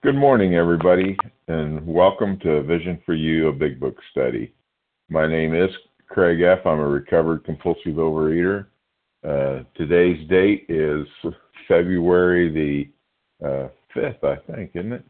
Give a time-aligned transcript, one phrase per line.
[0.00, 1.16] Good morning, everybody,
[1.48, 4.54] and welcome to Vision for You, a Big Book study.
[5.10, 5.70] My name is
[6.08, 6.64] Craig F.
[6.64, 8.66] I'm a recovered compulsive overeater.
[9.26, 11.04] Uh, today's date is
[11.66, 12.92] February
[13.40, 15.04] the uh, 5th, I think, isn't it?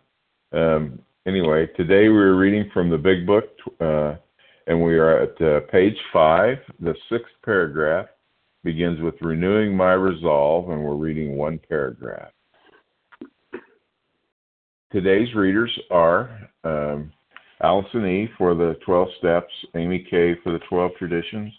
[0.55, 3.45] Um, anyway, today we're reading from the Big Book,
[3.81, 4.15] uh,
[4.69, 6.57] and we are at uh, page 5.
[6.81, 8.07] The sixth paragraph
[8.65, 12.31] begins with Renewing My Resolve, and we're reading one paragraph.
[14.91, 17.13] Today's readers are um,
[17.63, 18.27] Allison E.
[18.39, 20.35] for the 12 Steps, Amy K.
[20.43, 21.53] for the 12 Traditions,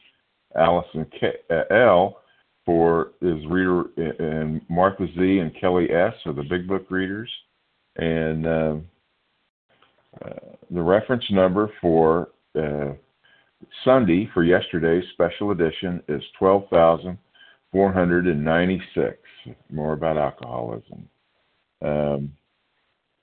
[0.58, 1.34] Allison K.
[1.52, 2.22] Uh, L.
[2.66, 5.20] for is reader, and Martha Z.
[5.20, 6.16] and Kelly S.
[6.26, 7.32] are the Big Book readers,
[7.98, 8.78] and uh,
[10.26, 10.40] uh,
[10.72, 12.94] the reference number for uh,
[13.86, 19.18] Sunday for yesterday's special edition is 12,496.
[19.70, 21.08] More about alcoholism.
[21.84, 22.32] Um,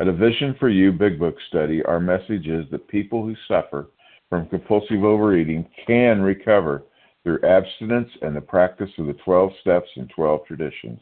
[0.00, 3.90] At a Vision for You Big Book study, our message is that people who suffer
[4.28, 6.82] from compulsive overeating can recover
[7.22, 10.98] through abstinence and the practice of the 12 steps and 12 traditions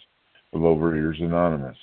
[0.52, 1.76] of Overeaters Anonymous.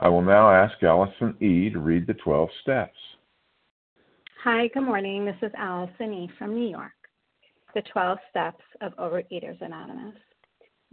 [0.00, 1.70] I will now ask Allison E.
[1.70, 2.98] to read the 12 steps.
[4.42, 5.24] Hi, good morning.
[5.24, 6.30] This is Allison E.
[6.36, 6.90] from New York.
[7.76, 10.16] The 12 steps of Overeaters Anonymous.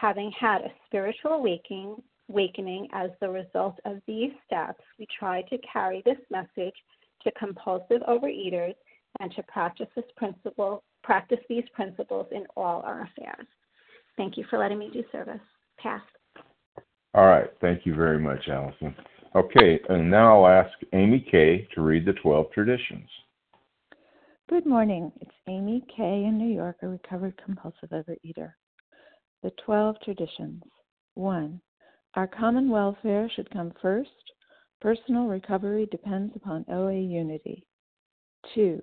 [0.00, 2.00] Having had a spiritual awakening,
[2.30, 6.74] awakening as the result of these steps, we try to carry this message
[7.24, 8.76] to compulsive overeaters
[9.18, 13.46] and to practice this principle, practice these principles in all our affairs.
[14.16, 15.40] Thank you for letting me do service.
[15.78, 16.02] Pass.
[17.14, 17.50] All right.
[17.60, 18.94] Thank you very much, Allison.
[19.34, 21.66] Okay, and now I'll ask Amy K.
[21.74, 23.08] to read the 12 traditions.
[24.48, 25.10] Good morning.
[25.20, 26.24] It's Amy K.
[26.24, 28.52] in New York, a recovered compulsive overeater.
[29.42, 30.62] The Twelve Traditions.
[31.14, 31.60] 1.
[32.14, 34.10] Our common welfare should come first.
[34.80, 37.64] Personal recovery depends upon OA unity.
[38.54, 38.82] 2.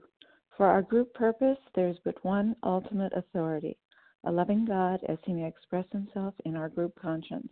[0.55, 3.77] For our group purpose, there is but one ultimate authority
[4.25, 7.51] a loving God as he may express himself in our group conscience.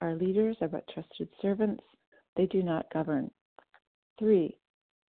[0.00, 1.84] Our leaders are but trusted servants,
[2.36, 3.30] they do not govern.
[4.18, 4.56] 3.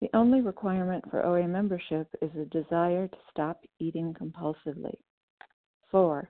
[0.02, 4.96] The only requirement for OA membership is a desire to stop eating compulsively.
[5.92, 6.30] 4.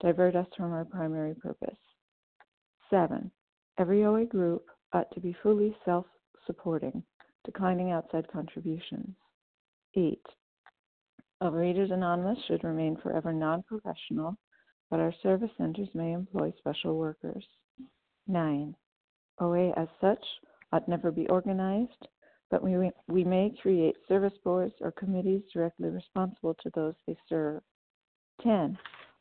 [0.00, 1.76] divert us from our primary purpose.
[2.90, 3.30] 7.
[3.78, 6.06] Every OA group ought to be fully self
[6.46, 7.02] supporting,
[7.44, 9.14] declining outside contributions.
[9.94, 10.20] 8.
[11.42, 14.36] Overeaters Anonymous should remain forever non professional,
[14.90, 17.44] but our service centers may employ special workers.
[18.26, 18.74] 9.
[19.40, 20.24] OA as such
[20.72, 22.08] ought never be organized,
[22.50, 27.62] but we, we may create service boards or committees directly responsible to those they serve.
[28.42, 28.78] 10.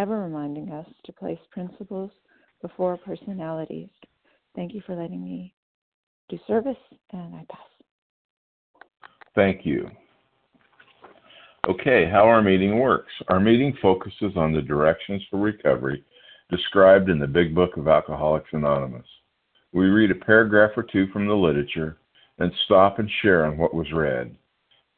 [0.00, 2.10] ever reminding us to place principles
[2.62, 3.90] before personalities.
[4.56, 5.54] Thank you for letting me
[6.30, 6.76] do service,
[7.12, 7.60] and I pass.
[9.34, 9.90] Thank you.
[11.68, 13.12] Okay, how our meeting works.
[13.28, 16.02] Our meeting focuses on the directions for recovery
[16.50, 19.06] described in the Big Book of Alcoholics Anonymous.
[19.72, 21.98] We read a paragraph or two from the literature
[22.38, 24.34] and stop and share on what was read.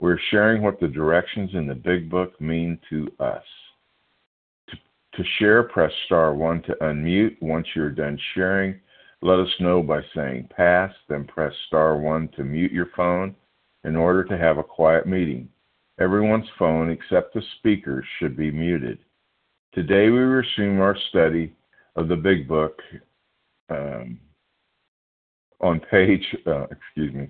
[0.00, 3.42] We're sharing what the directions in the Big Book mean to us.
[4.70, 4.76] To,
[5.14, 7.36] to share, press star 1 to unmute.
[7.40, 8.78] Once you're done sharing,
[9.22, 13.34] let us know by saying pass, then press star 1 to mute your phone
[13.84, 15.48] in order to have a quiet meeting.
[15.98, 18.98] Everyone's phone except the speaker's should be muted.
[19.74, 21.52] Today we resume our study
[21.96, 22.80] of the Big Book
[23.68, 24.20] um,
[25.60, 27.28] on page, uh, excuse me,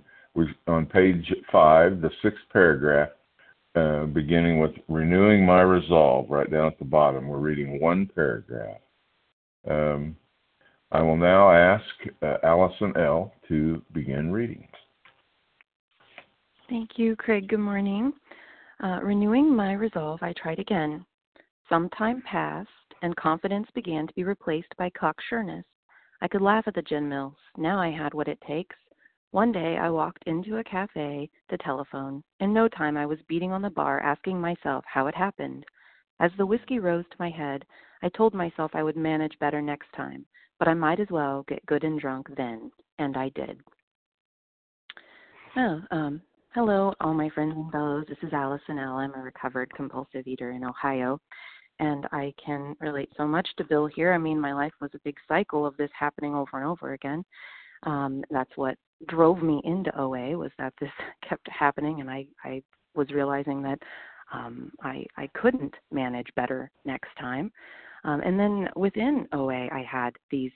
[0.67, 3.11] on page five, the sixth paragraph,
[3.75, 7.29] uh, beginning with renewing my resolve, right down at the bottom.
[7.29, 8.79] We're reading one paragraph.
[9.69, 10.17] Um,
[10.91, 11.85] I will now ask
[12.23, 13.33] uh, Allison L.
[13.49, 14.67] to begin reading.
[16.69, 17.49] Thank you, Craig.
[17.49, 18.13] Good morning.
[18.83, 21.05] Uh, renewing my resolve, I tried again.
[21.69, 22.69] Some time passed,
[23.03, 25.65] and confidence began to be replaced by cocksureness.
[26.21, 27.37] I could laugh at the gin mills.
[27.57, 28.77] Now I had what it takes.
[29.31, 32.25] One day I walked into a cafe to telephone.
[32.41, 35.67] In no time I was beating on the bar, asking myself how it happened.
[36.19, 37.67] As the whiskey rose to my head,
[38.03, 40.25] I told myself I would manage better next time,
[40.59, 43.61] but I might as well get good and drunk then, and I did.
[45.57, 46.23] Oh, um,
[46.55, 48.07] hello, all my friends and fellows.
[48.09, 48.97] This is Allison L.
[48.97, 51.21] I'm a recovered compulsive eater in Ohio,
[51.81, 54.15] and I can relate so much to Bill here.
[54.15, 57.25] I mean, my life was a big cycle of this happening over and over again.
[57.85, 60.91] Um, that's what drove me into OA was that this
[61.29, 62.63] kept happening, and I I
[62.95, 63.79] was realizing that
[64.33, 67.51] um, I I couldn't manage better next time.
[68.05, 70.53] Um, and then within OA, I had these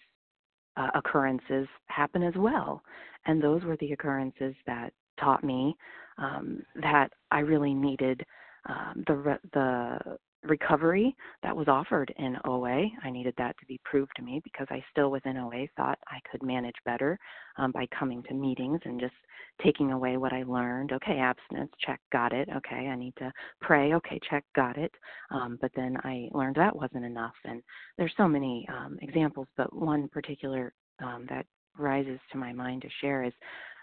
[0.76, 2.82] uh, occurrences happen as well,
[3.26, 5.76] and those were the occurrences that taught me
[6.18, 8.24] um, that I really needed
[8.68, 12.86] um, the the recovery that was offered in OA.
[13.04, 16.18] I needed that to be proved to me because I still within OA thought I
[16.30, 17.18] could manage better
[17.56, 19.14] um, by coming to meetings and just
[19.62, 20.92] taking away what I learned.
[20.92, 22.48] Okay, abstinence, check, got it.
[22.56, 23.94] Okay, I need to pray.
[23.94, 24.92] Okay, check, got it.
[25.30, 27.34] Um, but then I learned that wasn't enough.
[27.44, 27.62] And
[27.98, 30.72] there's so many um, examples, but one particular
[31.02, 31.46] um, that
[31.78, 33.32] rises to my mind to share is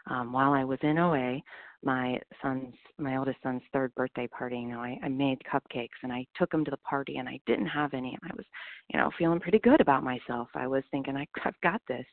[0.10, 1.42] um, while I was in OA,
[1.84, 6.12] my son's my oldest son's third birthday party you know I, I made cupcakes and
[6.12, 8.18] i took him to the party and i didn't have any.
[8.22, 8.46] And i was
[8.90, 10.50] you know feeling pretty good about myself.
[10.56, 12.06] I was thinking I, i've got this.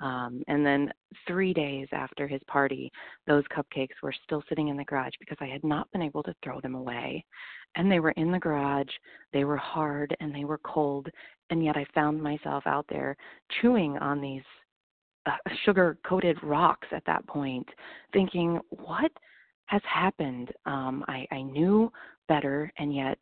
[0.00, 0.90] Um and then
[1.28, 2.90] three days after his party
[3.26, 6.34] those cupcakes were still sitting in the garage because i had not been able to
[6.42, 7.24] throw them away.
[7.74, 8.92] And they were in the garage
[9.34, 11.08] they were hard and they were cold
[11.50, 13.14] and yet i found myself out there
[13.60, 14.42] chewing on these
[15.26, 17.68] uh, sugar coated rocks at that point,
[18.12, 19.10] thinking, what
[19.66, 20.50] has happened?
[20.66, 21.90] Um, I, I knew
[22.28, 23.18] better, and yet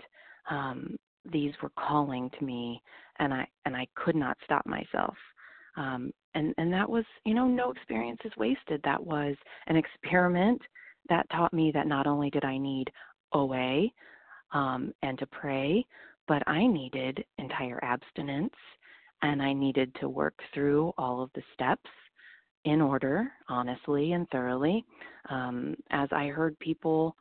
[0.50, 0.96] um,
[1.30, 2.82] these were calling to me,
[3.18, 5.14] and I and I could not stop myself.
[5.76, 8.80] Um, and and that was, you know, no experience is wasted.
[8.84, 10.60] That was an experiment
[11.08, 12.90] that taught me that not only did I need
[13.32, 13.88] OA
[14.52, 15.84] um, and to pray,
[16.28, 18.54] but I needed entire abstinence
[19.22, 21.90] and I needed to work through all of the steps
[22.64, 24.84] in order, honestly and thoroughly,
[25.28, 27.16] um, as I heard people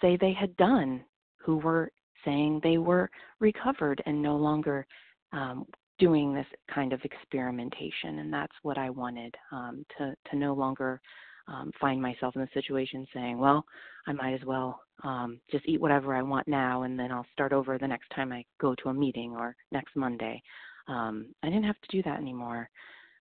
[0.00, 1.02] say they had done
[1.38, 1.90] who were
[2.24, 3.10] saying they were
[3.40, 4.86] recovered and no longer
[5.32, 5.66] um,
[5.98, 8.18] doing this kind of experimentation.
[8.20, 11.00] And that's what I wanted um, to, to no longer
[11.46, 13.64] um, find myself in a situation saying, well,
[14.06, 17.52] I might as well um, just eat whatever I want now and then I'll start
[17.52, 20.42] over the next time I go to a meeting or next Monday.
[20.88, 22.68] Um, I didn't have to do that anymore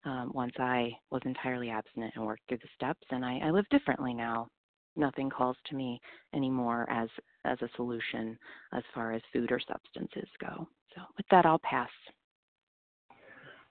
[0.05, 3.67] um, once I was entirely abstinent and worked through the steps, and I, I live
[3.70, 4.48] differently now.
[4.96, 6.00] Nothing calls to me
[6.36, 7.10] anymore as
[7.46, 8.38] as a solution
[8.74, 10.67] as far as food or substances go.
[10.96, 11.89] So with that, I'll pass.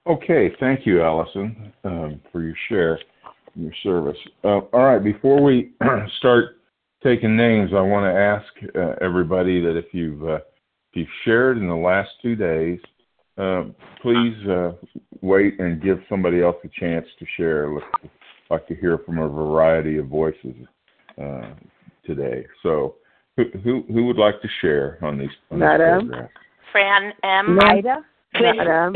[0.06, 2.98] Okay, thank you, Allison, um, for your share,
[3.54, 4.18] and your service.
[4.42, 5.72] Uh, all right, before we
[6.18, 6.56] start
[7.04, 10.36] taking names, I want to ask uh, everybody that if you've uh,
[10.90, 12.80] if you've shared in the last two days,
[13.38, 13.64] uh,
[14.00, 14.72] please uh,
[15.20, 17.74] wait and give somebody else a chance to share.
[17.74, 17.82] I'd
[18.50, 20.54] like to hear from a variety of voices
[21.20, 21.54] uh,
[22.04, 22.46] today.
[22.62, 22.96] So,
[23.36, 25.30] who, who, who would like to share on these?
[25.50, 26.10] On Madam.
[26.70, 27.58] Fran M.
[27.60, 28.04] Ida.
[28.34, 28.94] Madam.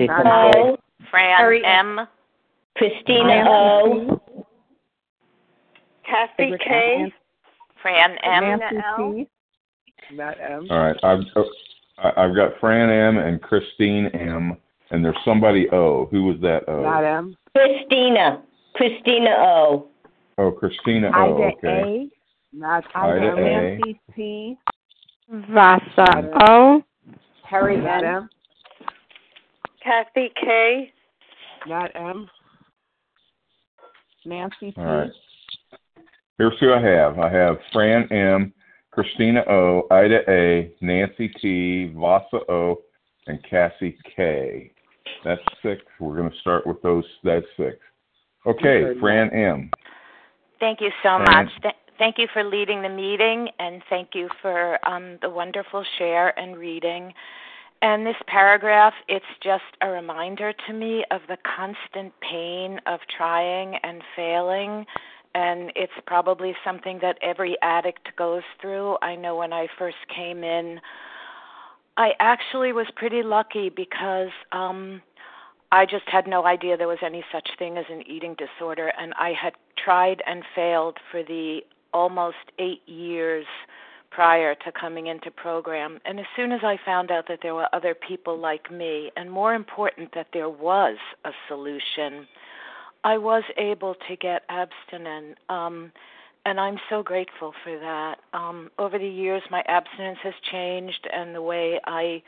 [0.55, 0.77] O.
[1.11, 2.01] Fran Harry M.
[2.77, 4.21] Christina O.
[6.05, 7.13] Kathy K.
[7.83, 8.59] Fran M.
[8.59, 9.29] Nancy T.
[10.15, 10.67] Matt M.
[10.71, 11.21] All right, I've
[11.99, 13.19] I- I've got Fran M.
[13.19, 14.57] and Christine M.
[14.91, 16.07] And there's somebody O.
[16.07, 16.83] Who was that O?
[16.83, 17.37] Not M.
[17.55, 18.43] Christina.
[18.75, 19.89] Christina O.
[20.39, 21.37] Oh, Christina O.
[21.37, 21.83] Ida Okay.
[21.83, 22.57] A.
[22.57, 23.39] Matt Ida M.
[23.39, 23.79] A.
[23.79, 24.57] Nancy T.
[25.29, 26.85] Vasa O.
[27.43, 28.05] Harry N.
[28.05, 28.31] M.
[29.83, 30.93] Kathy K.
[31.67, 32.29] Not M.
[34.25, 34.75] Nancy P.
[34.77, 35.11] All right.
[36.39, 37.19] Here's who I have.
[37.19, 38.53] I have Fran M,
[38.97, 42.79] Christina O, Ida A, Nancy T, Vasa O,
[43.27, 44.73] and Cassie K.
[45.23, 45.83] That's six.
[46.01, 47.05] We're going to start with those.
[47.23, 47.77] That's six.
[48.47, 49.71] Okay, Okay, Fran M.
[50.61, 51.45] Thank you so Fran.
[51.45, 51.53] much.
[51.61, 56.39] Th- thank you for leading the meeting, and thank you for um, the wonderful share
[56.39, 57.13] and reading.
[57.83, 63.77] And this paragraph, it's just a reminder to me of the constant pain of trying
[63.85, 64.87] and failing.
[65.37, 68.97] And it's probably something that every addict goes through.
[69.03, 70.81] I know when I first came in,
[71.99, 75.03] I actually was pretty lucky because um
[75.73, 79.13] I just had no idea there was any such thing as an eating disorder and
[79.19, 81.61] I had tried and failed for the
[81.93, 83.47] almost 8 years
[84.11, 87.69] prior to coming into program and as soon as I found out that there were
[87.75, 92.27] other people like me and more important that there was a solution
[93.07, 95.93] I was able to get abstinent um
[96.47, 98.19] and I'm so grateful for that.
[98.33, 102.23] Um, over the years, my abstinence has changed, and the way I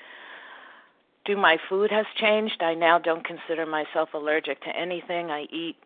[1.25, 2.61] do my food has changed.
[2.61, 5.31] I now don't consider myself allergic to anything.
[5.31, 5.77] I eat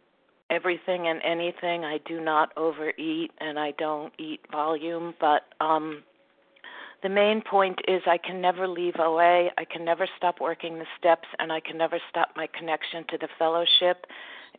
[0.48, 1.84] everything and anything.
[1.84, 5.12] I do not overeat, and I don't eat volume.
[5.20, 6.02] But um,
[7.02, 9.48] the main point is I can never leave OA.
[9.58, 13.18] I can never stop working the steps, and I can never stop my connection to
[13.18, 14.06] the fellowship.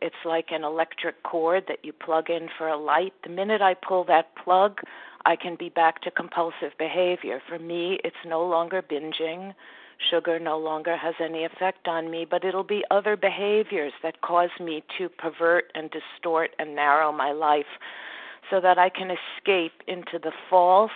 [0.02, 3.12] It's like an electric cord that you plug in for a light.
[3.22, 4.80] The minute I pull that plug,
[5.24, 7.40] I can be back to compulsive behavior.
[7.48, 9.54] For me, it's no longer binging.
[10.10, 14.50] Sugar no longer has any effect on me, but it'll be other behaviors that cause
[14.60, 17.78] me to pervert and distort and narrow my life
[18.50, 20.90] so that I can escape into the false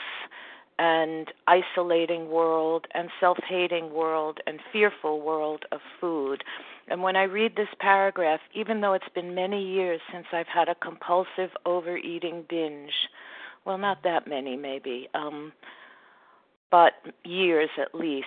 [0.78, 6.44] and isolating world and self hating world and fearful world of food.
[6.88, 10.68] And when I read this paragraph, even though it's been many years since I've had
[10.68, 12.92] a compulsive overeating binge,
[13.64, 15.52] well, not that many, maybe, um,
[16.70, 16.92] but
[17.24, 18.26] years at least,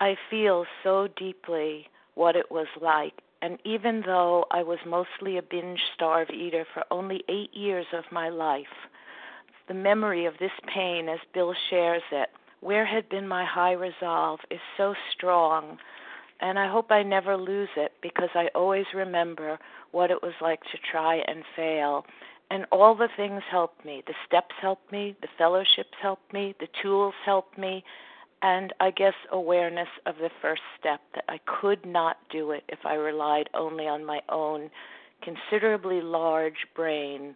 [0.00, 3.14] I feel so deeply what it was like.
[3.42, 8.04] And even though I was mostly a binge starve eater for only eight years of
[8.10, 8.66] my life,
[9.68, 12.28] the memory of this pain, as Bill shares it,
[12.60, 15.78] where had been my high resolve, is so strong.
[16.40, 19.58] And I hope I never lose it because I always remember
[19.92, 22.04] what it was like to try and fail.
[22.50, 24.02] And all the things helped me.
[24.06, 27.84] The steps helped me, the fellowships helped me, the tools helped me,
[28.42, 32.80] and I guess awareness of the first step that I could not do it if
[32.84, 34.70] I relied only on my own
[35.22, 37.34] considerably large brain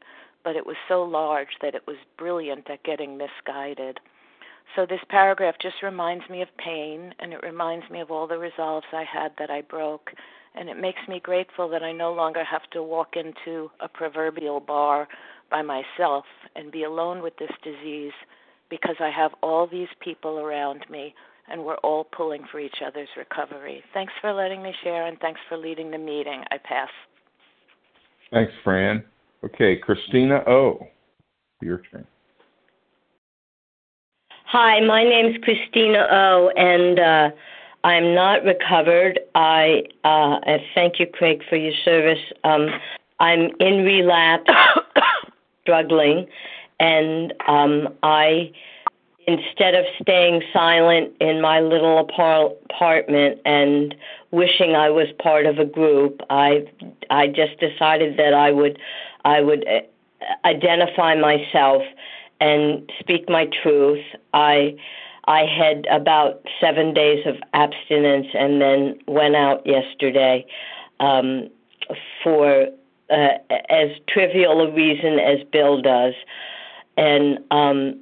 [0.49, 4.01] but it was so large that it was brilliant at getting misguided.
[4.75, 8.39] So this paragraph just reminds me of pain and it reminds me of all the
[8.39, 10.09] resolves I had that I broke.
[10.55, 14.61] And it makes me grateful that I no longer have to walk into a proverbial
[14.61, 15.07] bar
[15.51, 16.25] by myself
[16.57, 18.15] and be alone with this disease
[18.71, 21.15] because I have all these people around me
[21.51, 23.85] and we're all pulling for each other's recovery.
[23.93, 26.43] Thanks for letting me share and thanks for leading the meeting.
[26.51, 26.89] I pass.
[28.31, 29.05] Thanks, Fran.
[29.45, 30.87] Okay, Christina O.
[31.63, 32.07] Your turn.
[34.47, 37.31] Hi, my name's Christina O, and uh,
[37.85, 39.21] I'm not recovered.
[39.35, 40.39] I uh,
[40.75, 42.19] thank you, Craig, for your service.
[42.45, 42.69] Um,
[43.21, 44.51] I'm in relapse,
[45.63, 46.27] struggling,
[46.81, 48.51] and um, I,
[49.27, 53.95] instead of staying silent in my little apartment and
[54.31, 56.67] wishing I was part of a group, I
[57.11, 58.79] I just decided that I would
[59.25, 59.81] I would uh,
[60.45, 61.83] identify myself
[62.41, 64.05] and speak my truth.
[64.33, 64.77] I
[65.27, 70.47] I had about seven days of abstinence and then went out yesterday
[71.01, 71.51] um,
[72.23, 72.69] for
[73.11, 73.29] uh,
[73.69, 76.15] as trivial a reason as Bill does,
[76.97, 78.01] and um,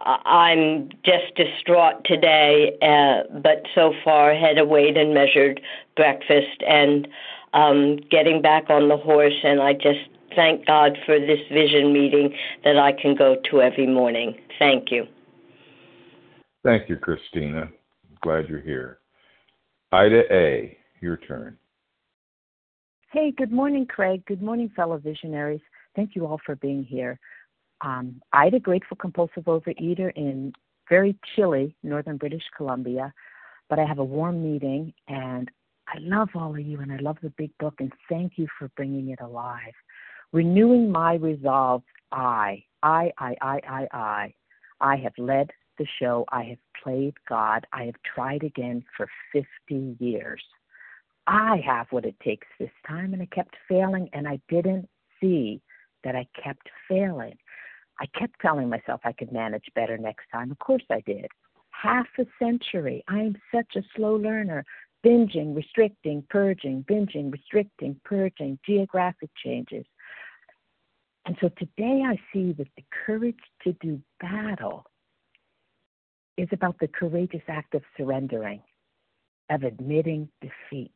[0.00, 2.76] I'm just distraught today.
[2.82, 5.60] Uh, but so far, had a weighed and measured
[5.96, 7.08] breakfast and
[7.52, 12.32] um, getting back on the horse, and I just thank God for this vision meeting
[12.62, 14.38] that I can go to every morning.
[14.60, 15.04] Thank you.
[16.64, 17.68] Thank you, Christina.
[18.22, 19.00] Glad you're here.
[19.90, 21.58] Ida A., your turn.
[23.10, 24.24] Hey, good morning, Craig.
[24.26, 25.60] Good morning, fellow visionaries.
[25.96, 27.18] Thank you all for being here.
[27.80, 30.52] Um, Ida, grateful compulsive overeater in
[30.88, 33.12] very chilly northern British Columbia,
[33.68, 35.50] but I have a warm meeting and
[35.88, 38.70] I love all of you and I love the big book and thank you for
[38.76, 39.74] bringing it alive.
[40.32, 41.82] Renewing my resolve,
[42.12, 44.34] I, I, I, I, I, I.
[44.80, 46.24] I have led the show.
[46.30, 47.66] I have played God.
[47.72, 50.42] I have tried again for 50 years.
[51.26, 54.88] I have what it takes this time, and I kept failing, and I didn't
[55.20, 55.60] see
[56.04, 57.36] that I kept failing.
[58.00, 60.50] I kept telling myself I could manage better next time.
[60.50, 61.26] Of course I did.
[61.70, 63.04] Half a century.
[63.08, 64.64] I am such a slow learner.
[65.04, 69.84] Binging, restricting, purging, binging, restricting, purging, geographic changes.
[71.28, 74.86] And so today I see that the courage to do battle
[76.38, 78.62] is about the courageous act of surrendering,
[79.50, 80.90] of admitting defeat.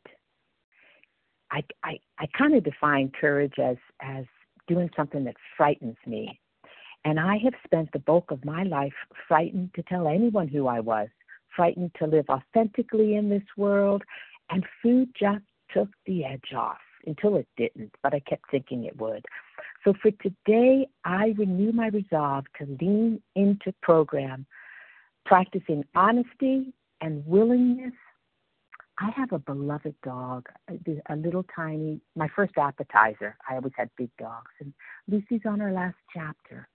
[1.51, 4.25] I, I, I kind of define courage as, as
[4.69, 6.41] doing something that frightens me.
[7.05, 8.95] And I have spent the bulk of my life
[9.29, 11.09] frightened to tell anyone who I was,
[11.55, 14.03] frightened to live authentically in this world,
[14.49, 18.99] and food just took the edge off until it didn't, but I kept thinking it
[18.99, 19.27] would.
[19.85, 24.47] So for today, I renew my resolve to lean into program
[25.25, 27.93] practicing honesty and willingness.
[28.99, 30.49] I have a beloved dog,
[31.09, 33.37] a little tiny, my first appetizer.
[33.49, 34.73] I always had big dogs, and
[35.09, 36.69] Lucy's on her last chapter,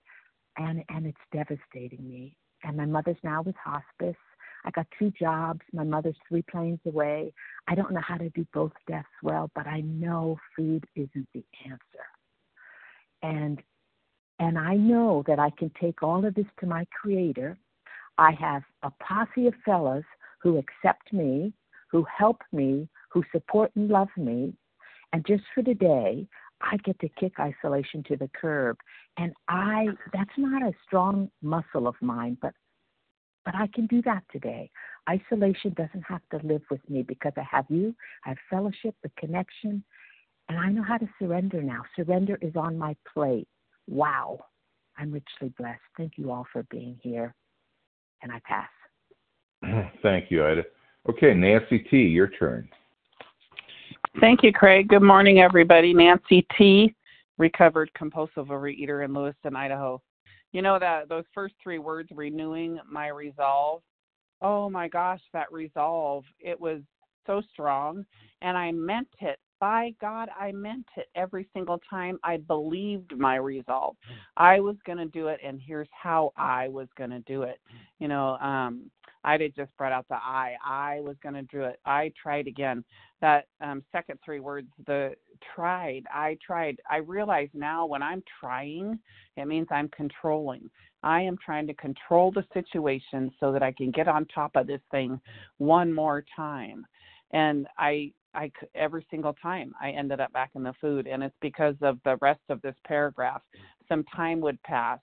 [0.58, 2.36] and and it's devastating me.
[2.64, 4.18] And my mother's now with hospice.
[4.66, 5.62] I got two jobs.
[5.72, 7.32] My mother's three planes away.
[7.68, 11.46] I don't know how to do both deaths well, but I know food isn't the
[11.66, 12.06] answer.
[13.22, 13.62] And
[14.40, 17.58] and I know that I can take all of this to my creator
[18.18, 20.06] I have a posse of fellas
[20.40, 21.54] who accept me,
[21.92, 24.54] who help me, who support and love me.
[25.14, 26.28] And just for today,
[26.62, 28.78] I get to kick isolation to the curb.
[29.18, 32.54] And I that's not a strong muscle of mine, but
[33.46, 34.70] but I can do that today.
[35.10, 39.12] Isolation doesn't have to live with me because I have you, I have fellowship, the
[39.18, 39.84] connection,
[40.50, 41.84] and I know how to surrender now.
[41.96, 43.48] Surrender is on my plate.
[43.88, 44.40] Wow.
[44.98, 45.82] I'm richly blessed.
[45.96, 47.36] Thank you all for being here
[48.22, 48.70] and I pass.
[50.02, 50.64] Thank you, Ida.
[51.10, 52.68] Okay, Nancy T., your turn.
[54.20, 54.88] Thank you, Craig.
[54.88, 55.94] Good morning, everybody.
[55.94, 56.94] Nancy T.,
[57.38, 60.02] recovered compulsive overeater in Lewiston, Idaho.
[60.54, 63.82] You know that those first three words, renewing my resolve.
[64.42, 66.24] Oh my gosh, that resolve!
[66.40, 66.82] It was
[67.26, 68.06] so strong,
[68.42, 72.20] and I meant it by God, I meant it every single time.
[72.24, 73.96] I believed my resolve.
[74.36, 77.60] I was going to do it, and here's how I was going to do it.
[78.00, 78.90] You know, um,
[79.24, 80.56] I did just brought out the I.
[80.66, 81.80] I was going to do it.
[81.86, 82.84] I tried again.
[83.20, 85.16] That um, second three words, the
[85.56, 86.04] tried.
[86.14, 86.78] I tried.
[86.90, 89.00] I realize now when I'm trying,
[89.36, 90.70] it means I'm controlling.
[91.04, 94.68] I am trying to control the situation so that I can get on top of
[94.68, 95.20] this thing
[95.58, 96.86] one more time
[97.32, 101.36] and I I every single time I ended up back in the food, and it's
[101.42, 103.42] because of the rest of this paragraph.
[103.90, 105.00] Some time would pass,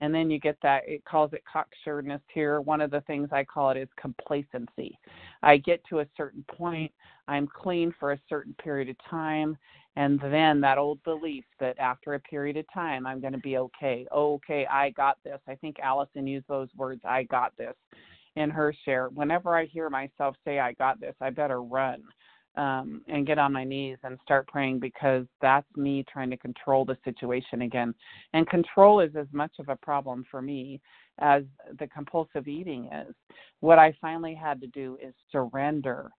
[0.00, 2.60] and then you get that it calls it cocksureness here.
[2.60, 4.98] One of the things i call it is complacency.
[5.42, 6.92] I get to a certain point
[7.28, 9.56] i'm clean for a certain period of time
[9.96, 13.58] and then that old belief that after a period of time i'm going to be
[13.58, 14.06] okay.
[14.12, 15.40] Okay i got this.
[15.48, 17.74] I think allison used those words i got this
[18.36, 19.08] in her share.
[19.08, 22.02] Whenever i hear myself say i got this i better run
[22.56, 26.84] um, and get on my knees and start praying because that's me trying to control
[26.84, 27.94] the situation again.
[28.32, 30.80] And control is as much of a problem for me
[31.18, 31.42] as
[31.78, 33.14] the compulsive eating is.
[33.60, 36.10] What I finally had to do is surrender.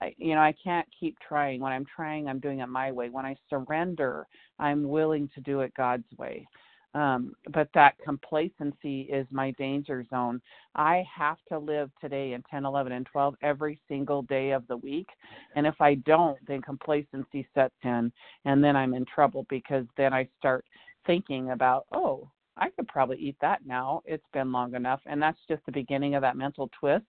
[0.00, 1.60] I, you know, I can't keep trying.
[1.60, 3.08] When I'm trying, I'm doing it my way.
[3.08, 4.26] When I surrender,
[4.58, 6.46] I'm willing to do it God's way.
[6.94, 10.40] Um, but that complacency is my danger zone.
[10.74, 14.78] I have to live today in 10, 11, and 12 every single day of the
[14.78, 15.08] week.
[15.56, 18.10] And if I don't, then complacency sets in,
[18.46, 20.64] and then I'm in trouble because then I start
[21.06, 24.02] thinking about, oh, I could probably eat that now.
[24.06, 25.00] It's been long enough.
[25.06, 27.04] And that's just the beginning of that mental twist.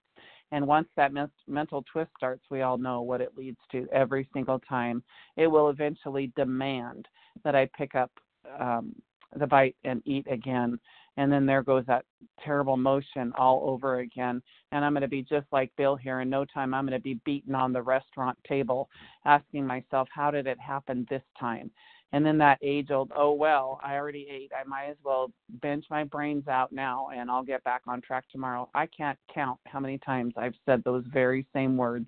[0.51, 4.27] And once that men- mental twist starts, we all know what it leads to every
[4.33, 5.03] single time.
[5.35, 7.07] It will eventually demand
[7.43, 8.11] that I pick up
[8.59, 8.95] um,
[9.37, 10.79] the bite and eat again.
[11.17, 12.05] And then there goes that
[12.43, 14.41] terrible motion all over again.
[14.71, 16.21] And i'm going to be just like bill here.
[16.21, 18.89] In no time i'm going to be beaten on the restaurant table
[19.25, 21.71] asking myself how did it happen this time?
[22.13, 24.51] And then that age old oh well i already ate.
[24.57, 28.25] I might as well bench my brains out now and i'll get back on track
[28.31, 28.69] tomorrow.
[28.75, 32.07] I can't count how many times i've said those very same words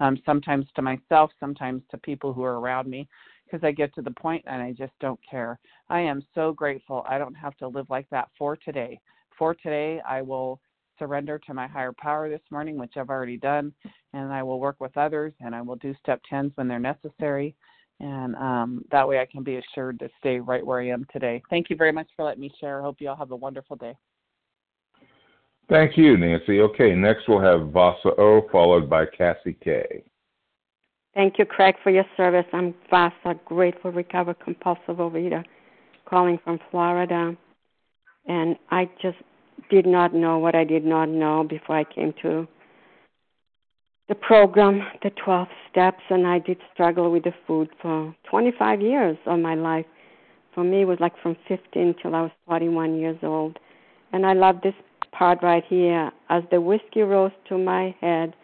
[0.00, 3.08] um, sometimes to myself sometimes to people who are around me
[3.54, 5.60] because I get to the point and I just don't care.
[5.88, 9.00] I am so grateful I don't have to live like that for today.
[9.38, 10.60] For today, I will
[10.98, 13.72] surrender to my higher power this morning, which I've already done,
[14.12, 17.54] and I will work with others and I will do step 10s when they're necessary.
[18.00, 21.40] And um, that way I can be assured to stay right where I am today.
[21.48, 22.82] Thank you very much for letting me share.
[22.82, 23.94] Hope you all have a wonderful day.
[25.70, 26.60] Thank you, Nancy.
[26.60, 30.02] Okay, next we'll have Vasa O, followed by Cassie K.
[31.14, 32.46] Thank you, Craig, for your service.
[32.52, 35.44] I'm Vasa, uh, grateful, recovered, compulsive overeater,
[36.06, 37.36] calling from Florida.
[38.26, 39.18] And I just
[39.70, 42.48] did not know what I did not know before I came to
[44.08, 49.16] the program, the 12 steps, and I did struggle with the food for 25 years
[49.26, 49.86] of my life.
[50.54, 53.58] For me, it was like from 15 till I was 41 years old.
[54.12, 54.74] And I love this
[55.12, 56.10] part right here.
[56.28, 58.34] As the whiskey rose to my head,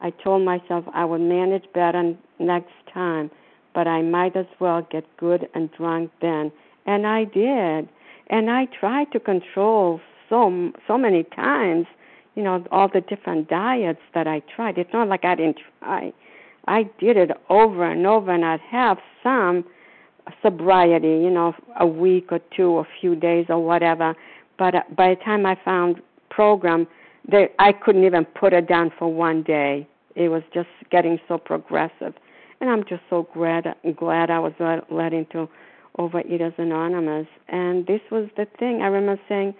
[0.00, 3.30] I told myself I would manage better next time,
[3.74, 6.50] but I might as well get good and drunk then.
[6.86, 7.88] And I did.
[8.28, 11.86] And I tried to control so so many times,
[12.34, 14.78] you know, all the different diets that I tried.
[14.78, 16.12] It's not like I didn't try.
[16.66, 19.64] I did it over and over and I'd have some
[20.42, 24.14] sobriety, you know, a week or two, a few days or whatever.
[24.58, 26.86] But uh, by the time I found program,
[27.30, 29.86] they I couldn't even put it down for one day.
[30.16, 32.14] It was just getting so progressive,
[32.60, 33.66] and I'm just so glad
[33.96, 34.52] glad I was
[34.90, 35.48] let, into
[35.98, 37.26] Overeaters Anonymous.
[37.48, 38.82] And this was the thing.
[38.82, 39.54] I remember saying,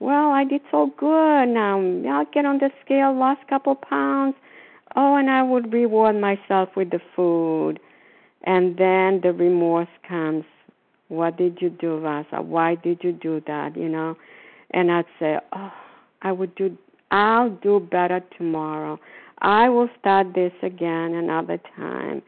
[0.00, 1.46] "Well, I did so good.
[1.46, 4.34] Now I'll get on the scale, lost a couple pounds.
[4.94, 7.80] Oh, and I would reward myself with the food."
[8.44, 10.44] And then the remorse comes.
[11.08, 12.42] What did you do, Vasa?
[12.42, 13.76] Why did you do that?
[13.76, 14.16] You know,
[14.72, 15.72] and I'd say, "Oh,
[16.22, 16.76] I would do
[17.10, 18.98] I'll do better tomorrow.
[19.38, 22.22] I will start this again another time.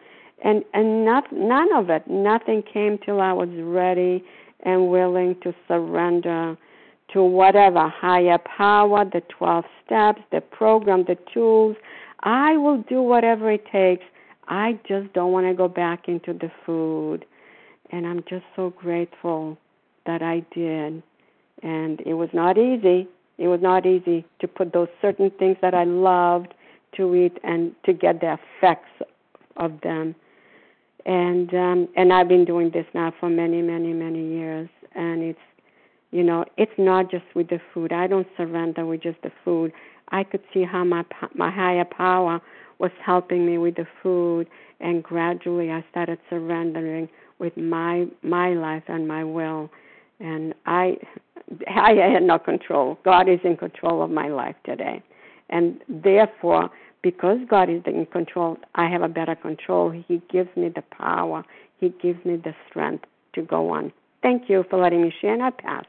[0.45, 4.25] And and not, none of it, nothing came till I was ready
[4.65, 6.57] and willing to surrender
[7.13, 11.77] to whatever higher power, the 12 steps, the program, the tools.
[12.21, 14.05] I will do whatever it takes.
[14.47, 17.25] I just don't want to go back into the food.
[17.91, 19.57] And I'm just so grateful
[20.07, 21.03] that I did.
[21.63, 23.09] And it was not easy.
[23.39, 26.55] It was not easy to put those certain things that I loved
[26.97, 28.91] to eat and to get the effects
[29.57, 30.15] of them.
[31.07, 35.39] And um and I've been doing this now for many, many, many years and it's
[36.11, 37.93] you know, it's not just with the food.
[37.93, 39.73] I don't surrender with just the food.
[40.11, 42.41] I could see how my my higher power
[42.79, 44.49] was helping me with the food
[44.81, 49.71] and gradually I started surrendering with my my life and my will
[50.21, 50.97] and I
[51.67, 52.99] I had no control.
[53.05, 55.03] God is in control of my life today.
[55.51, 56.71] And therefore,
[57.03, 59.91] because God is in control, I have a better control.
[59.91, 61.45] He gives me the power,
[61.79, 63.05] He gives me the strength
[63.35, 63.93] to go on.
[64.23, 65.85] Thank you for letting me share, and I pass.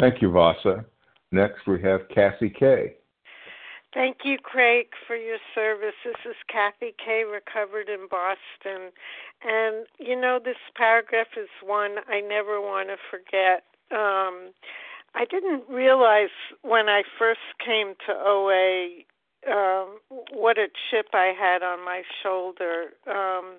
[0.00, 0.84] Thank you, Vasa.
[1.30, 2.94] Next, we have Cassie K.
[3.94, 5.94] Thank you, Craig, for your service.
[6.04, 7.24] This is Kathy K.
[7.24, 8.92] Recovered in Boston.
[9.42, 13.64] And, you know, this paragraph is one I never want to forget.
[13.90, 14.52] Um,
[15.14, 16.28] I didn't realize
[16.62, 19.04] when I first came to OA
[19.46, 19.98] um,
[20.32, 22.92] what a chip I had on my shoulder.
[23.06, 23.56] Um,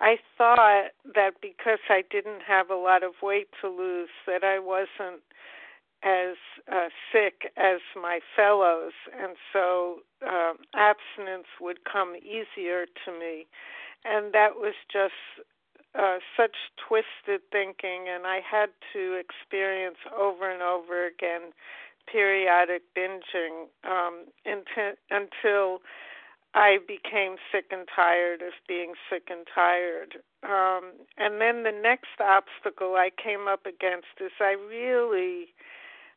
[0.00, 4.58] I thought that because I didn't have a lot of weight to lose, that I
[4.58, 5.22] wasn't
[6.02, 6.36] as
[6.72, 13.46] uh, sick as my fellows, and so um, abstinence would come easier to me.
[14.04, 15.12] And that was just
[15.94, 16.56] uh, such
[16.88, 21.52] twisted thinking, and I had to experience over and over again
[22.10, 25.80] periodic binging um, until, until
[26.54, 30.18] I became sick and tired of being sick and tired.
[30.42, 35.54] Um, and then the next obstacle I came up against is I really,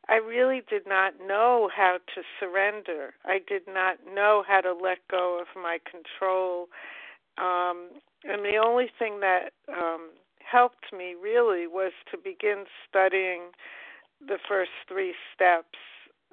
[0.09, 3.13] I really did not know how to surrender.
[3.25, 6.67] I did not know how to let go of my control.
[7.37, 7.89] Um,
[8.23, 13.51] and the only thing that um, helped me really was to begin studying
[14.19, 15.77] the first three steps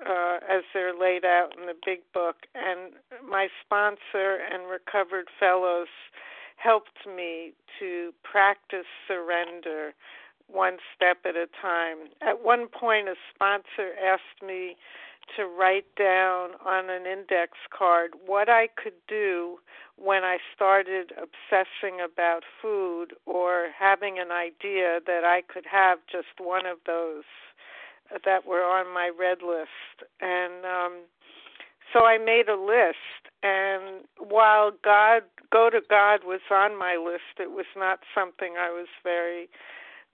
[0.06, 2.36] uh, as they're laid out in the big book.
[2.54, 2.94] And
[3.28, 5.88] my sponsor and recovered fellows
[6.56, 9.92] helped me to practice surrender
[10.52, 12.08] one step at a time.
[12.20, 14.76] At one point, a sponsor asked me
[15.36, 19.58] to write down on an index card what I could do
[19.96, 26.40] when I started obsessing about food or having an idea that I could have just
[26.40, 27.24] one of those
[28.24, 30.10] that were on my red list.
[30.20, 31.02] And um,
[31.92, 32.96] so I made a list.
[33.42, 38.70] And while God, go to God was on my list, it was not something I
[38.70, 39.48] was very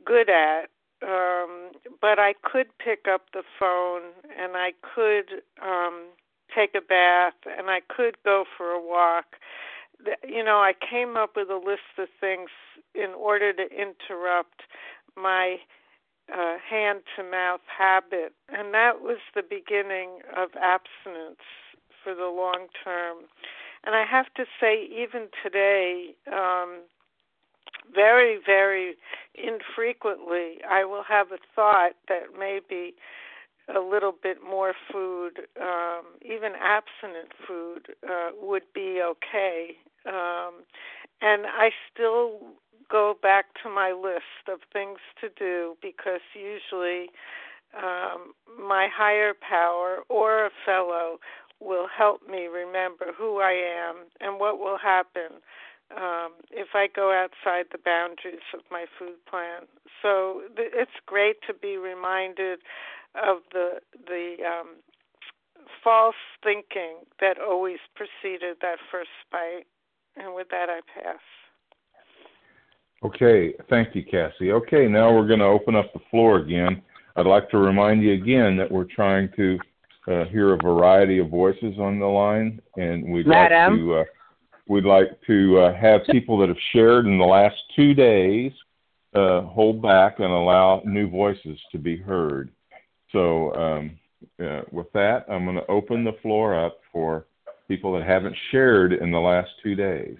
[0.04, 0.70] good at.
[1.02, 4.02] Um, but I could pick up the phone
[4.38, 6.06] and I could um,
[6.54, 9.37] take a bath and I could go for a walk.
[10.26, 12.50] You know, I came up with a list of things
[12.94, 14.62] in order to interrupt
[15.16, 15.56] my
[16.32, 18.32] uh, hand to mouth habit.
[18.48, 21.44] And that was the beginning of abstinence
[22.02, 23.18] for the long term.
[23.85, 26.80] And I have to say, even today, um,
[27.94, 28.94] very, very
[29.35, 32.94] infrequently, I will have a thought that maybe
[33.74, 39.76] a little bit more food, um, even abstinent food, uh, would be okay.
[40.07, 40.64] Um,
[41.20, 42.38] and I still
[42.88, 47.11] go back to my list of things to do because usually
[47.76, 51.18] um, my higher power or a fellow
[51.61, 55.40] will help me remember who I am and what will happen
[55.94, 59.62] um, if I go outside the boundaries of my food plan.
[60.03, 62.61] So th- it's great to be reminded
[63.14, 64.77] of the the um,
[65.83, 69.64] false thinking that always preceded that first bite.
[70.16, 71.20] And with that, I pass.
[73.05, 74.53] Okay, thank you, Cassie.
[74.53, 76.83] Okay, now we're going to open up the floor again.
[77.14, 79.59] I'd like to remind you again that we're trying to
[80.09, 83.72] uh, hear a variety of voices on the line, and we'd Madam.
[83.72, 84.05] like to uh,
[84.68, 88.52] we'd like to uh, have people that have shared in the last two days
[89.14, 92.50] uh, hold back and allow new voices to be heard.
[93.12, 93.98] So, um,
[94.44, 97.26] uh, with that, I'm going to open the floor up for
[97.68, 100.16] people that haven't shared in the last two days.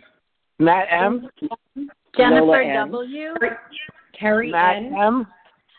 [0.59, 1.29] Matt M.
[2.17, 2.91] Jennifer N.
[2.91, 3.35] W.
[4.19, 4.95] Terry Matt N.
[4.99, 5.27] M.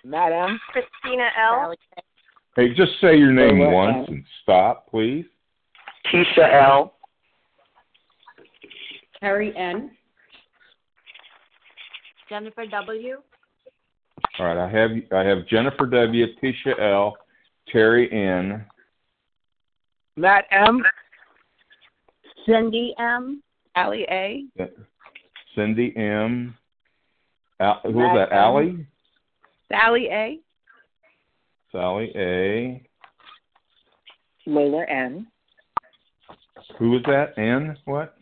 [0.06, 0.60] Matt M.
[0.72, 1.74] Christina L.
[2.56, 4.14] Hey, just say your name Lola once M.
[4.16, 5.26] and stop, please.
[6.14, 6.97] Tisha L.
[9.20, 9.92] Terry N.
[12.30, 13.18] Jennifer W.
[14.40, 17.16] All right, I have I have Jennifer W, Tisha L,
[17.72, 18.66] Terry N,
[20.16, 20.82] Matt M.
[22.46, 23.42] Cindy M.
[23.76, 24.44] Allie A.
[25.56, 26.56] Cindy M.
[27.60, 28.36] Al, who was that?
[28.36, 28.38] M.
[28.38, 28.88] Allie,
[29.70, 30.40] Sally A.
[31.72, 32.84] Sally A.
[34.46, 35.28] Lola N.
[36.78, 37.38] Who was that?
[37.38, 37.78] N.
[37.86, 38.17] What?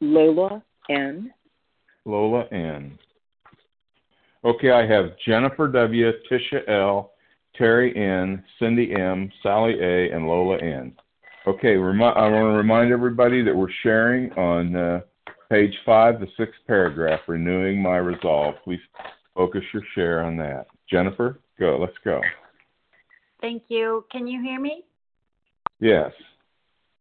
[0.00, 1.32] Lola N.
[2.04, 2.98] Lola N.
[4.44, 7.12] Okay, I have Jennifer W, Tisha L,
[7.56, 10.92] Terry N, Cindy M, Sally A, and Lola N.
[11.46, 15.00] Okay, remi- I want to remind everybody that we're sharing on uh,
[15.50, 18.54] page five, the sixth paragraph, renewing my resolve.
[18.64, 18.80] Please
[19.34, 20.66] focus your share on that.
[20.90, 21.78] Jennifer, go.
[21.78, 22.20] Let's go.
[23.40, 24.04] Thank you.
[24.10, 24.84] Can you hear me?
[25.80, 26.12] Yes.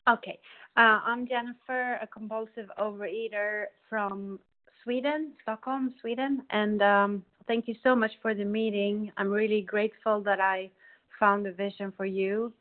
[0.10, 0.40] Okay.
[0.80, 4.39] Uh, I'm Jennifer, a compulsive overeater from
[4.82, 6.44] Sweden, Stockholm, Sweden.
[6.52, 9.12] And um, thank you so much for the meeting.
[9.18, 10.72] I'm really grateful that I
[11.20, 12.54] found a vision for you.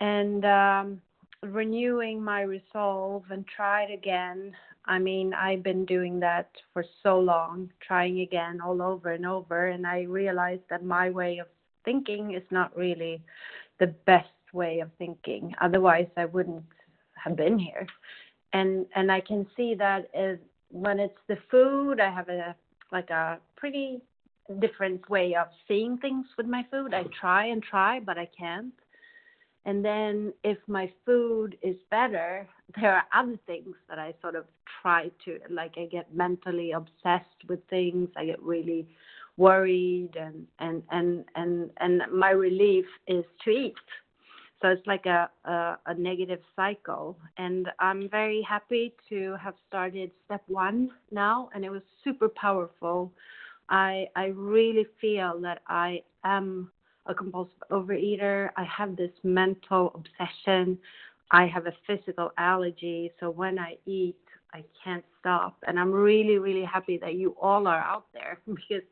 [0.00, 1.02] And um,
[1.42, 4.54] renewing my resolve and try it again.
[4.86, 9.66] I mean, I've been doing that for so long, trying again all over and over.
[9.66, 11.48] And I realized that my way of
[11.84, 13.20] thinking is not really
[13.78, 15.54] the best way of thinking.
[15.60, 16.64] Otherwise, I wouldn't
[17.22, 17.86] have been here.
[18.52, 20.38] And and I can see that is
[20.70, 22.54] when it's the food, I have a
[22.92, 24.00] like a pretty
[24.60, 26.94] different way of seeing things with my food.
[26.94, 28.72] I try and try, but I can't.
[29.64, 32.46] And then if my food is better,
[32.80, 34.44] there are other things that I sort of
[34.80, 38.08] try to like I get mentally obsessed with things.
[38.16, 38.86] I get really
[39.36, 43.74] worried and and and and and my relief is to eat.
[44.62, 47.16] So it's like a, a, a negative cycle.
[47.36, 53.12] And I'm very happy to have started step one now, and it was super powerful.
[53.68, 56.70] I I really feel that I am
[57.06, 58.50] a compulsive overeater.
[58.56, 60.78] I have this mental obsession.
[61.30, 64.16] I have a physical allergy, so when I eat,
[64.54, 65.56] I can't stop.
[65.66, 68.84] And I'm really, really happy that you all are out there because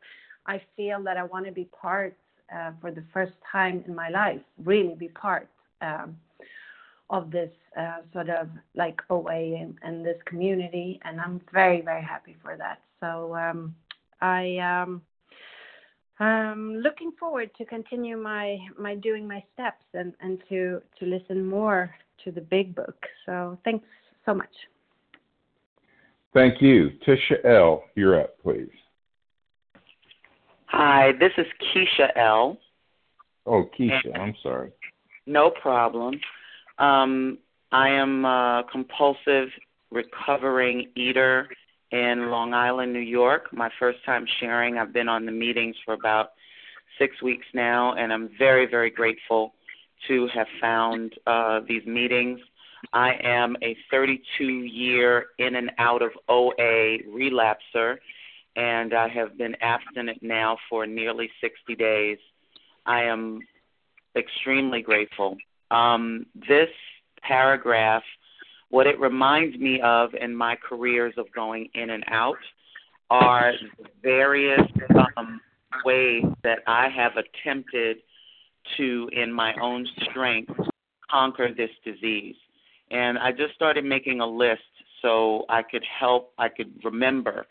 [0.46, 2.16] I feel that I want to be part
[2.54, 5.48] uh, for the first time in my life, really be part
[5.80, 6.16] um,
[7.10, 11.00] of this uh, sort of like OA and, and, this community.
[11.04, 12.80] And I'm very, very happy for that.
[13.00, 13.74] So um,
[14.20, 15.02] I um,
[16.18, 21.44] I'm looking forward to continue my my doing my steps and and to to listen
[21.44, 22.96] more to the big book.
[23.26, 23.86] So thanks
[24.24, 24.54] so much.
[26.32, 26.90] Thank you.
[27.06, 28.68] Tisha L., you're up, please.
[30.66, 32.58] Hi, this is Keisha L.
[33.46, 34.72] Oh, Keisha, I'm sorry.
[35.26, 36.20] No problem.
[36.78, 37.38] Um,
[37.70, 39.48] I am a compulsive
[39.90, 41.48] recovering eater
[41.92, 43.52] in Long Island, New York.
[43.52, 44.78] My first time sharing.
[44.78, 46.30] I've been on the meetings for about
[46.98, 49.54] six weeks now, and I'm very, very grateful
[50.08, 52.40] to have found uh, these meetings.
[52.92, 57.96] I am a 32 year in and out of OA relapser,
[58.56, 62.18] and I have been abstinent now for nearly 60 days.
[62.86, 63.40] I am
[64.16, 65.36] extremely grateful.
[65.70, 66.68] Um, this
[67.22, 68.02] paragraph
[68.74, 72.38] what it reminds me of in my careers of going in and out
[73.08, 73.52] are
[74.02, 74.62] various
[75.16, 75.40] um,
[75.84, 77.98] ways that I have attempted
[78.76, 80.52] to, in my own strength,
[81.08, 82.34] conquer this disease.
[82.90, 84.62] And I just started making a list
[85.02, 87.46] so I could help, I could remember.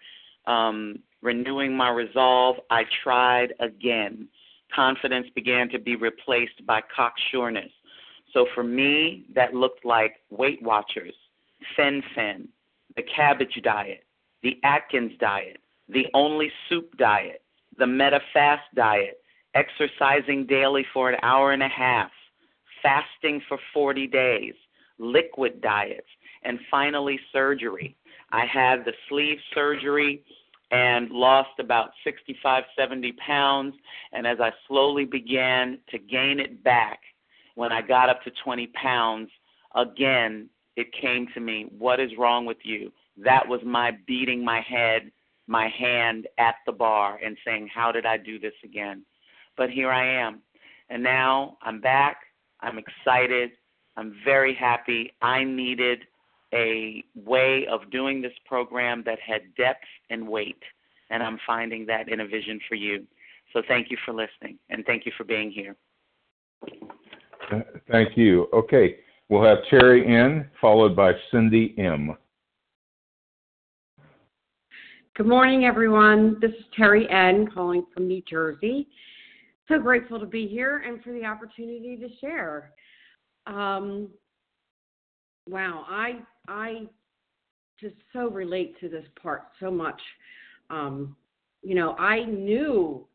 [0.45, 4.27] Um, renewing my resolve, I tried again.
[4.73, 7.71] Confidence began to be replaced by cocksureness.
[8.33, 11.13] So for me, that looked like Weight Watchers,
[11.75, 12.47] Fen-Phen,
[12.95, 14.03] the cabbage diet,
[14.41, 15.57] the Atkins diet,
[15.89, 17.41] the only soup diet,
[17.77, 19.19] the Medifast diet,
[19.53, 22.11] exercising daily for an hour and a half,
[22.81, 24.53] fasting for 40 days,
[24.97, 26.07] liquid diets,
[26.43, 27.95] and finally surgery.
[28.33, 30.23] I had the sleeve surgery
[30.71, 33.75] and lost about 65, 70 pounds.
[34.11, 36.99] And as I slowly began to gain it back,
[37.53, 39.29] when I got up to 20 pounds,
[39.75, 42.91] again, it came to me, What is wrong with you?
[43.23, 45.11] That was my beating my head,
[45.45, 49.05] my hand at the bar and saying, How did I do this again?
[49.55, 50.41] But here I am.
[50.89, 52.17] And now I'm back.
[52.61, 53.51] I'm excited.
[53.95, 55.13] I'm very happy.
[55.21, 55.99] I needed
[56.53, 60.61] a way of doing this program that had depth and weight.
[61.09, 63.05] And I'm finding that in a vision for you.
[63.51, 65.75] So thank you for listening and thank you for being here.
[67.91, 68.47] Thank you.
[68.53, 68.97] Okay,
[69.29, 72.15] we'll have Terry N, followed by Cindy M.
[75.15, 76.37] Good morning, everyone.
[76.41, 78.87] This is Terry N, calling from New Jersey.
[79.67, 82.71] So grateful to be here and for the opportunity to share.
[83.45, 84.09] Um,
[85.49, 86.87] wow, I I
[87.79, 90.01] just so relate to this part so much.
[90.69, 91.15] Um,
[91.61, 93.05] you know, I knew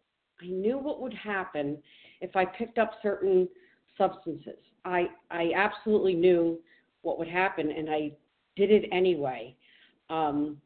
[0.43, 1.79] I knew what would happen
[2.21, 3.49] if I picked up certain
[3.97, 4.59] substances.
[4.85, 6.59] I I absolutely knew
[7.03, 8.12] what would happen, and I
[8.57, 9.55] did it anyway.
[10.11, 10.61] Um,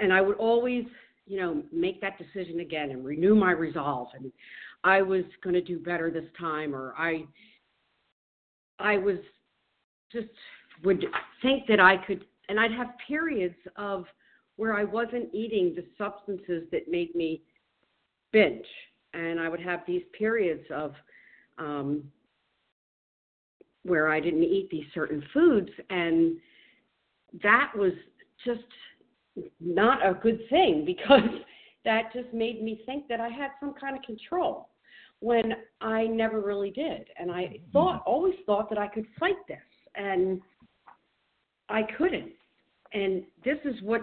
[0.00, 0.84] and I would always,
[1.26, 4.08] you know, make that decision again and renew my resolve.
[4.14, 4.32] And
[4.84, 7.24] I was going to do better this time, or I,
[8.78, 9.18] I was
[10.12, 10.28] just
[10.84, 11.04] would
[11.42, 14.04] think that I could, and I'd have periods of
[14.56, 17.42] where I wasn't eating the substances that made me
[18.32, 18.66] binge,
[19.14, 20.92] and I would have these periods of
[21.58, 22.04] um,
[23.82, 26.36] where I didn't eat these certain foods, and
[27.42, 27.92] that was
[28.44, 28.60] just
[29.60, 31.30] not a good thing because
[31.84, 34.70] that just made me think that I had some kind of control
[35.20, 37.06] when I never really did.
[37.18, 37.72] And I mm-hmm.
[37.72, 39.58] thought, always thought that I could fight this,
[39.94, 40.40] and
[41.68, 42.32] I couldn't.
[42.92, 44.02] And this is what,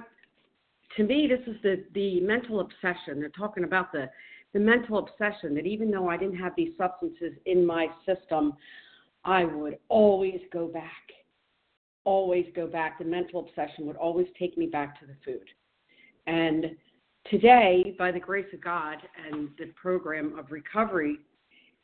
[0.97, 3.19] to me, this is the the mental obsession.
[3.19, 4.09] They're talking about the
[4.53, 8.53] the mental obsession that even though I didn't have these substances in my system,
[9.25, 10.91] I would always go back.
[12.03, 12.99] Always go back.
[12.99, 15.47] The mental obsession would always take me back to the food.
[16.27, 16.75] And
[17.31, 18.97] today, by the grace of God
[19.31, 21.19] and the program of recovery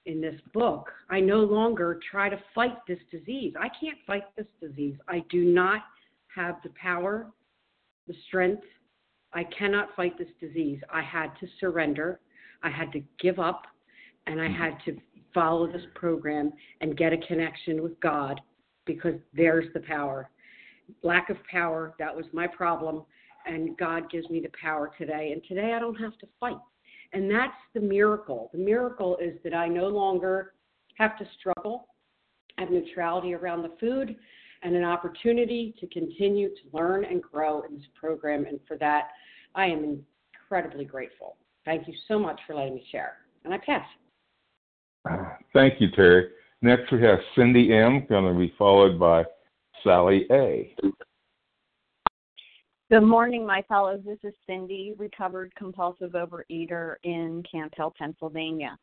[0.05, 3.53] in this book, I no longer try to fight this disease.
[3.59, 4.95] I can't fight this disease.
[5.07, 5.81] I do not
[6.35, 7.27] have the power,
[8.07, 8.63] the strength.
[9.33, 10.79] I cannot fight this disease.
[10.91, 12.19] I had to surrender.
[12.63, 13.63] I had to give up
[14.27, 14.61] and I mm-hmm.
[14.61, 14.97] had to
[15.33, 18.39] follow this program and get a connection with God
[18.85, 20.29] because there's the power.
[21.03, 23.03] Lack of power, that was my problem,
[23.45, 25.31] and God gives me the power today.
[25.33, 26.57] And today I don't have to fight.
[27.13, 28.49] And that's the miracle.
[28.53, 30.53] The miracle is that I no longer
[30.95, 31.87] have to struggle.
[32.57, 34.15] I have neutrality around the food
[34.61, 38.45] and an opportunity to continue to learn and grow in this program.
[38.45, 39.09] And for that,
[39.55, 40.03] I am
[40.33, 41.37] incredibly grateful.
[41.65, 43.17] Thank you so much for letting me share.
[43.45, 43.85] And I pass.
[45.53, 46.29] Thank you, Terry.
[46.61, 49.23] Next, we have Cindy M., going to be followed by
[49.83, 50.75] Sally A.
[52.91, 54.01] Good morning, my fellows.
[54.03, 58.75] This is Cindy, recovered compulsive overeater in Camp Hill, Pennsylvania.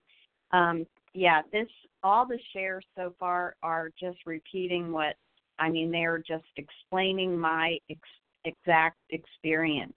[0.53, 1.67] Um, yeah, this
[2.05, 5.17] all the shares so far are just repeating what
[5.59, 5.91] I mean.
[5.91, 7.99] They're just explaining my ex-
[8.45, 9.93] exact experience.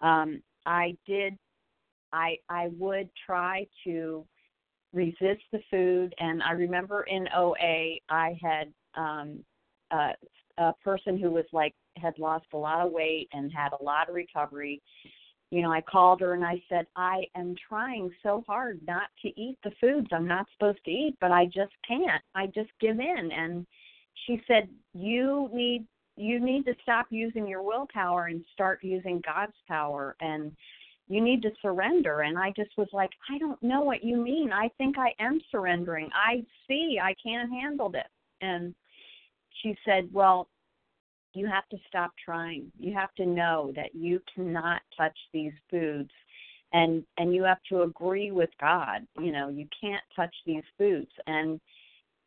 [0.00, 1.38] Um, I did.
[2.12, 4.26] I I would try to
[4.92, 9.44] resist the food, and I remember in OA I had um,
[9.92, 10.14] uh,
[10.58, 14.08] a person who was like had lost a lot of weight and had a lot
[14.08, 14.80] of recovery
[15.50, 19.28] you know i called her and i said i am trying so hard not to
[19.40, 22.22] eat the foods i'm not supposed to eat but i just can't.
[22.34, 23.30] I just give in.
[23.32, 23.66] And
[24.26, 25.86] she said you need
[26.16, 30.52] you need to stop using your willpower and start using god's power and
[31.08, 32.20] you need to surrender.
[32.20, 34.52] And i just was like i don't know what you mean.
[34.52, 36.08] I think i am surrendering.
[36.14, 36.98] I see.
[37.02, 38.02] I can't handle this.
[38.40, 38.74] And
[39.62, 40.48] she said, Well,
[41.34, 42.70] you have to stop trying.
[42.78, 46.10] You have to know that you cannot touch these foods
[46.72, 49.06] and and you have to agree with God.
[49.18, 51.60] You know, you can't touch these foods and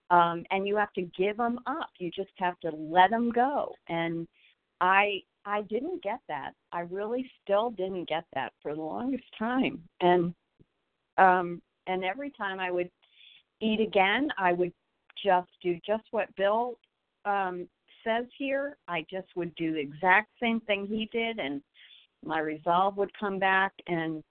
[0.10, 1.90] um and you have to give them up.
[2.00, 3.74] You just have to let them go.
[3.88, 4.28] And
[4.82, 6.52] I I didn't get that.
[6.72, 9.82] I really still didn't get that for the longest time.
[10.02, 10.34] And
[11.18, 12.90] um and every time I would
[13.60, 14.74] eat again, I would
[15.24, 16.78] just do just what Bill
[17.26, 17.68] um,
[18.04, 21.62] says here, I just would do the exact same thing he did, and
[22.26, 23.74] my resolve would come back.
[23.88, 24.24] And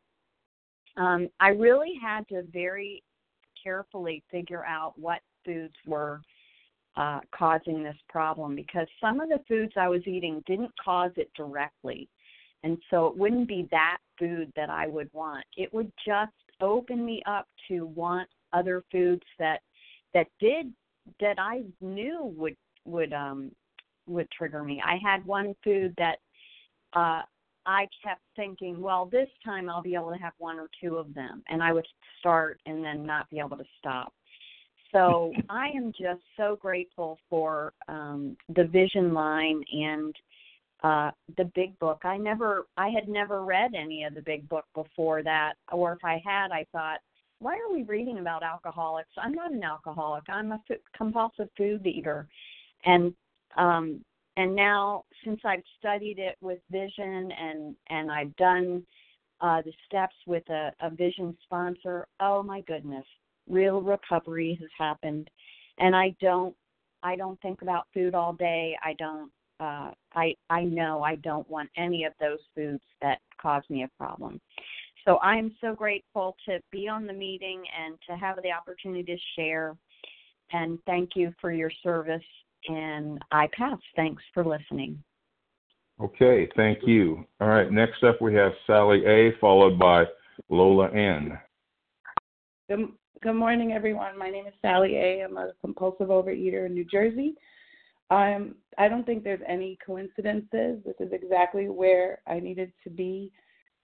[0.97, 3.03] um, I really had to very
[3.63, 6.21] carefully figure out what foods were
[6.97, 11.31] uh, causing this problem because some of the foods I was eating didn't cause it
[11.37, 12.09] directly.
[12.65, 15.45] And so it wouldn't be that food that I would want.
[15.57, 19.61] It would just open me up to want other foods that
[20.15, 20.73] that did
[21.21, 23.51] that I knew would would um
[24.07, 24.83] would trigger me.
[24.85, 26.17] I had one food that
[26.95, 27.23] uh
[27.65, 31.15] I kept thinking, well, this time I'll be able to have one or two of
[31.15, 31.87] them, and I would
[32.19, 34.13] start and then not be able to stop.
[34.93, 40.15] So I am just so grateful for um, the Vision line and
[40.83, 42.01] uh, the Big Book.
[42.05, 46.05] I never, I had never read any of the Big Book before that, or if
[46.05, 46.99] I had, I thought,
[47.39, 49.11] why are we reading about alcoholics?
[49.17, 50.25] I'm not an alcoholic.
[50.29, 52.29] I'm a f- compulsive food eater,
[52.85, 53.15] and
[53.57, 54.05] um
[54.37, 58.85] and now since I've studied it with vision and and I've done
[59.41, 63.05] uh the steps with a, a vision sponsor, oh my goodness,
[63.49, 65.29] real recovery has happened.
[65.79, 66.55] And I don't
[67.03, 68.77] I don't think about food all day.
[68.83, 69.31] I don't
[69.61, 73.91] uh I I know I don't want any of those foods that cause me a
[73.99, 74.41] problem.
[75.05, 79.17] So I'm so grateful to be on the meeting and to have the opportunity to
[79.37, 79.77] share.
[80.53, 82.23] And thank you for your service
[82.69, 83.79] and I pass.
[83.97, 85.03] Thanks for listening.
[86.01, 87.25] Okay, thank you.
[87.41, 90.05] All right, next up we have Sally A, followed by
[90.49, 91.39] Lola N.
[92.69, 92.89] Good,
[93.23, 94.19] good morning, everyone.
[94.19, 95.23] My name is Sally A.
[95.23, 97.35] I'm a compulsive overeater in New Jersey.
[98.11, 100.83] Um, I don't think there's any coincidences.
[100.85, 103.33] This is exactly where I needed to be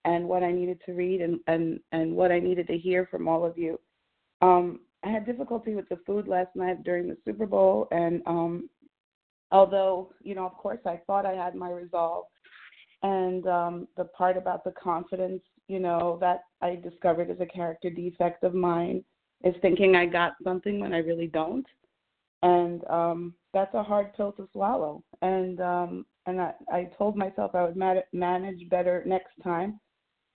[0.04, 3.28] and what I needed to read and, and, and what I needed to hear from
[3.28, 3.78] all of you.
[4.42, 8.68] Um, I had difficulty with the food last night during the Super Bowl, and um,
[9.52, 12.26] although you know, of course, I thought I had my resolve,
[13.02, 17.90] and um, the part about the confidence, you know, that I discovered as a character
[17.90, 19.04] defect of mine
[19.44, 21.66] is thinking I got something when I really don't,
[22.42, 25.02] and um, that's a hard pill to swallow.
[25.22, 27.76] And um, and I, I told myself I would
[28.12, 29.80] manage better next time,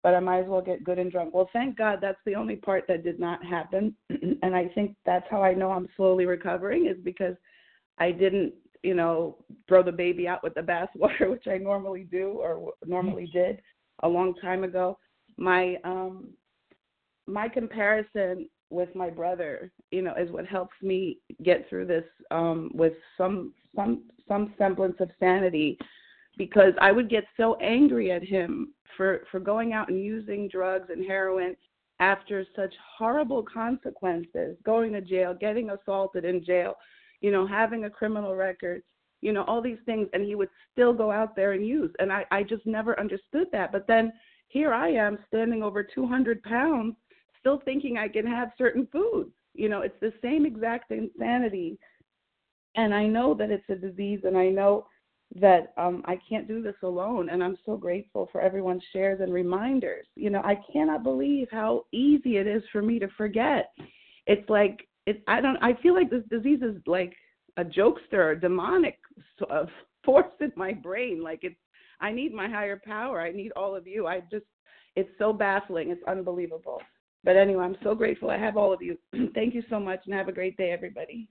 [0.08, 1.34] but I might as well get good and drunk.
[1.34, 3.94] Well, thank God that's the only part that did not happen.
[4.42, 7.36] and I think that's how I know I'm slowly recovering is because
[7.98, 9.36] I didn't, you know,
[9.68, 13.60] throw the baby out with the bathwater, which I normally do or normally did
[14.02, 14.96] a long time ago.
[15.36, 16.30] My um
[17.26, 22.70] my comparison with my brother, you know, is what helps me get through this um
[22.72, 25.76] with some some some semblance of sanity
[26.38, 30.88] because I would get so angry at him for for going out and using drugs
[30.90, 31.56] and heroin
[32.00, 36.74] after such horrible consequences, going to jail, getting assaulted in jail,
[37.20, 38.82] you know, having a criminal record,
[39.20, 41.90] you know, all these things and he would still go out there and use.
[41.98, 43.72] And I, I just never understood that.
[43.72, 44.12] But then
[44.46, 46.94] here I am standing over 200 pounds,
[47.40, 49.32] still thinking I can have certain foods.
[49.54, 51.78] You know, it's the same exact insanity.
[52.76, 54.86] And I know that it's a disease, and I know
[55.34, 57.28] that um, I can't do this alone.
[57.30, 60.06] And I'm so grateful for everyone's shares and reminders.
[60.14, 63.70] You know, I cannot believe how easy it is for me to forget.
[64.26, 65.22] It's like it.
[65.26, 65.56] I don't.
[65.62, 67.14] I feel like this disease is like
[67.56, 68.98] a jokester, a demonic
[69.38, 69.68] sort of
[70.04, 71.22] force in my brain.
[71.22, 71.56] Like it's
[72.00, 73.20] I need my higher power.
[73.20, 74.06] I need all of you.
[74.06, 74.46] I just,
[74.96, 75.90] it's so baffling.
[75.90, 76.80] It's unbelievable.
[77.24, 78.96] But anyway, I'm so grateful I have all of you.
[79.34, 81.28] Thank you so much and have a great day, everybody.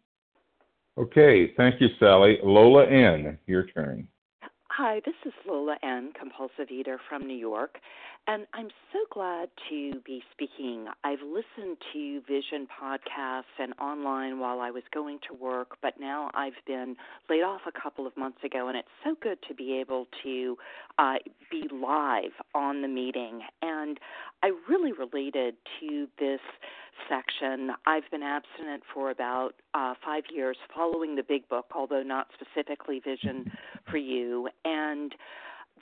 [0.98, 1.54] Okay.
[1.56, 2.38] Thank you, Sally.
[2.44, 4.08] Lola N., your turn.
[4.70, 7.80] Hi, this is Lola N., compulsive eater from New York,
[8.28, 10.86] and I'm so glad to be speaking.
[11.04, 16.30] I've listened to Vision podcasts and online while I was going to work, but now
[16.36, 16.96] I've been
[17.28, 20.58] laid off a couple of months ago, and it's so good to be able to
[21.00, 21.16] uh,
[21.50, 23.42] be live on the meeting.
[23.64, 24.00] And
[24.44, 26.42] I really related to this
[27.10, 27.72] section.
[27.86, 33.00] I've been abstinent for about uh, five years following the big book, although not specifically
[33.00, 33.52] Vision
[33.90, 34.50] for You.
[34.66, 35.14] And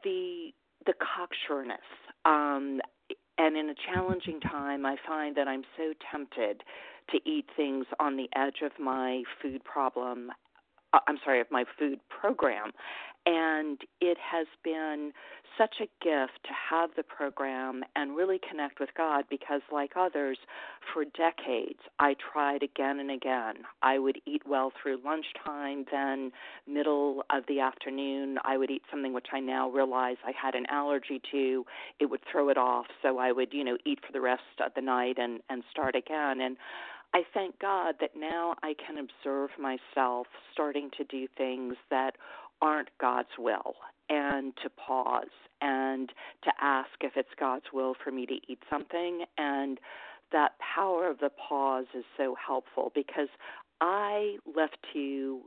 [0.03, 0.51] the
[0.85, 1.77] the cocksureness.
[2.25, 2.79] Um,
[3.37, 6.61] and in a challenging time, I find that I'm so tempted
[7.11, 10.31] to eat things on the edge of my food problem.
[10.95, 12.71] Uh, I'm sorry, of my food program.
[13.27, 15.11] And it has been
[15.57, 20.37] such a gift to have the program and really connect with God because, like others,
[20.93, 23.55] for decades I tried again and again.
[23.81, 26.31] I would eat well through lunchtime, then
[26.67, 30.67] middle of the afternoon, I would eat something which I now realize I had an
[30.69, 31.65] allergy to.
[31.99, 34.71] It would throw it off, so I would, you know, eat for the rest of
[34.75, 36.41] the night and and start again.
[36.41, 36.57] And
[37.15, 42.17] I thank God that now I can observe myself starting to do things that
[42.61, 43.75] aren't God's will
[44.09, 46.11] and to pause and
[46.43, 49.23] to ask if it's God's will for me to eat something.
[49.37, 49.79] And
[50.33, 53.29] that power of the pause is so helpful because
[53.79, 55.39] I left to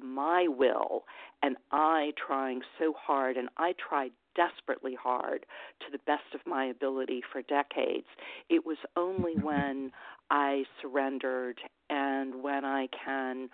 [0.00, 1.02] my will
[1.42, 5.44] and I trying so hard, and I tried desperately hard
[5.80, 8.06] to the best of my ability for decades.
[8.48, 9.90] It was only when
[10.30, 11.58] I surrendered
[11.90, 13.48] and when I can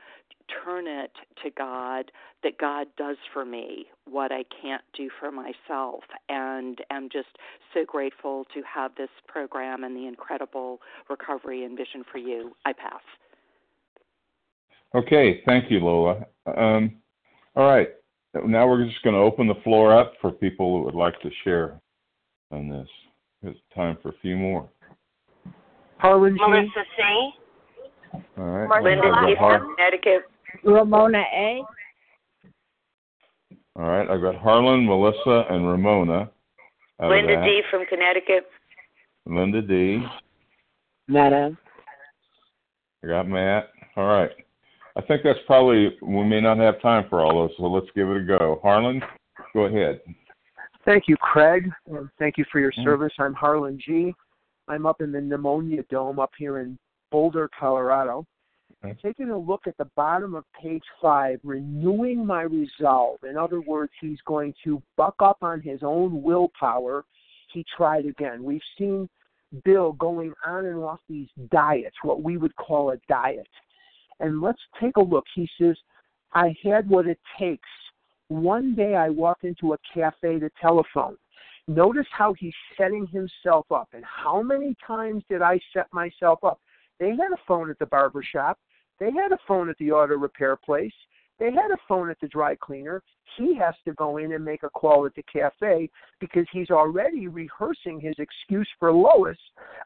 [0.64, 1.12] turn it
[1.42, 2.12] to God
[2.42, 7.38] that God does for me what I can't do for myself and am just
[7.72, 12.54] so grateful to have this program and the incredible recovery and vision for you.
[12.66, 13.00] I pass.
[14.94, 16.26] Okay, thank you, Lola.
[16.46, 16.96] Um,
[17.56, 17.88] all right,
[18.46, 21.30] now we're just going to open the floor up for people who would like to
[21.44, 21.80] share
[22.50, 22.88] on this.
[23.42, 24.68] It's time for a few more.
[25.98, 26.40] Harlan G.
[26.40, 27.30] Melissa C.
[28.38, 28.82] All right.
[28.82, 29.34] Linda I've D.
[29.36, 30.22] Har- from Connecticut.
[30.64, 31.62] Ramona A.
[33.76, 36.30] All right, I've got Harlan, Melissa, and Ramona.
[37.00, 37.44] Linda.
[37.44, 37.60] D.
[37.70, 38.46] from Connecticut.
[39.26, 40.04] Linda D.
[41.08, 41.58] Madam.
[43.02, 43.70] I got Matt.
[43.96, 44.30] All right.
[44.96, 48.08] I think that's probably we may not have time for all those, so let's give
[48.08, 48.60] it a go.
[48.62, 49.02] Harlan,
[49.52, 50.00] go ahead.
[50.84, 51.70] Thank you, Craig.
[51.86, 52.84] and Thank you for your Mm.
[52.84, 53.12] service.
[53.18, 54.14] I'm Harlan G.
[54.68, 56.78] I'm up in the Pneumonia Dome up here in
[57.10, 58.26] Boulder, Colorado.
[58.84, 58.94] Okay.
[59.00, 63.22] Taking a look at the bottom of page five, renewing my resolve.
[63.24, 67.04] In other words, he's going to buck up on his own willpower.
[67.52, 68.44] He tried again.
[68.44, 69.08] We've seen
[69.64, 73.48] Bill going on and off these diets, what we would call a diet.
[74.20, 75.24] And let's take a look.
[75.34, 75.76] He says,
[76.32, 77.68] I had what it takes.
[78.28, 81.16] One day I walked into a cafe to telephone.
[81.66, 83.88] Notice how he's setting himself up.
[83.92, 86.60] And how many times did I set myself up?
[86.98, 88.58] They had a phone at the barber shop.
[89.00, 90.92] They had a phone at the auto repair place.
[91.38, 93.02] They had a phone at the dry cleaner.
[93.36, 95.90] He has to go in and make a call at the cafe
[96.20, 99.36] because he's already rehearsing his excuse for Lois.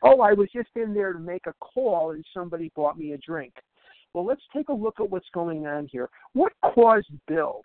[0.03, 3.19] Oh, I was just in there to make a call and somebody bought me a
[3.19, 3.55] drink.
[4.15, 6.09] Well, let's take a look at what's going on here.
[6.33, 7.63] What caused Bill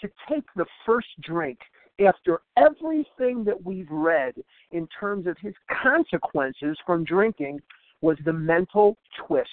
[0.00, 1.58] to take the first drink
[2.04, 4.34] after everything that we've read
[4.72, 7.60] in terms of his consequences from drinking
[8.00, 8.96] was the mental
[9.26, 9.48] twist.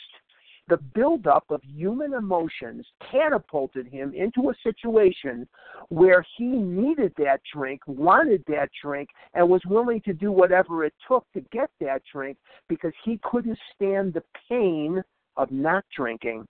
[0.67, 5.47] The buildup of human emotions catapulted him into a situation
[5.89, 10.93] where he needed that drink, wanted that drink, and was willing to do whatever it
[11.07, 12.37] took to get that drink
[12.67, 15.03] because he couldn't stand the pain
[15.39, 16.45] of not drinking.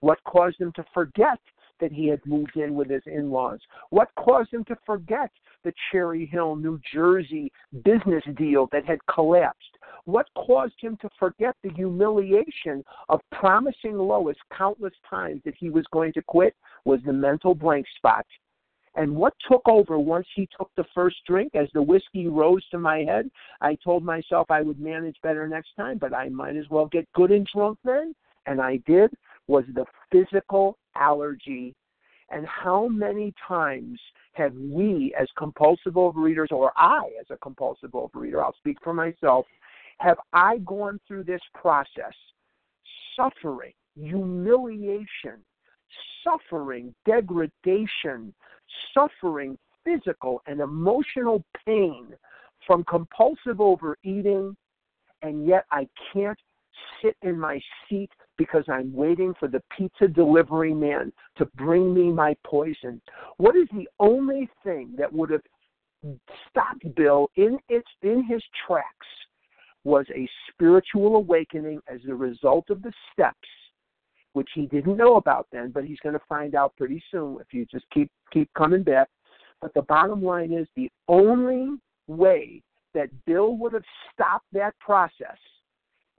[0.00, 1.38] What caused him to forget
[1.80, 3.60] that he had moved in with his in laws?
[3.90, 5.30] What caused him to forget
[5.64, 7.50] the Cherry Hill, New Jersey
[7.84, 9.78] business deal that had collapsed?
[10.04, 15.84] What caused him to forget the humiliation of promising Lois countless times that he was
[15.92, 16.54] going to quit
[16.84, 18.26] was the mental blank spot.
[18.98, 22.80] And what took over once he took the first drink, as the whiskey rose to
[22.80, 23.30] my head,
[23.60, 27.06] I told myself I would manage better next time, but I might as well get
[27.12, 28.12] good and drunk then.
[28.46, 29.12] And I did,
[29.46, 31.76] was the physical allergy.
[32.30, 34.00] And how many times
[34.32, 39.46] have we, as compulsive overeaters, or I, as a compulsive overeater, I'll speak for myself,
[39.98, 42.14] have I gone through this process,
[43.14, 45.44] suffering, humiliation,
[46.24, 48.34] suffering, degradation,
[48.94, 52.08] suffering physical and emotional pain
[52.66, 54.56] from compulsive overeating,
[55.22, 56.38] and yet I can't
[57.02, 62.12] sit in my seat because I'm waiting for the pizza delivery man to bring me
[62.12, 63.00] my poison.
[63.36, 65.42] What is the only thing that would have
[66.48, 69.06] stopped Bill in its in his tracks
[69.84, 73.48] was a spiritual awakening as a result of the steps
[74.38, 77.52] which he didn't know about then, but he's going to find out pretty soon if
[77.52, 79.08] you just keep keep coming back.
[79.60, 81.76] But the bottom line is the only
[82.06, 82.62] way
[82.94, 83.82] that Bill would have
[84.12, 85.36] stopped that process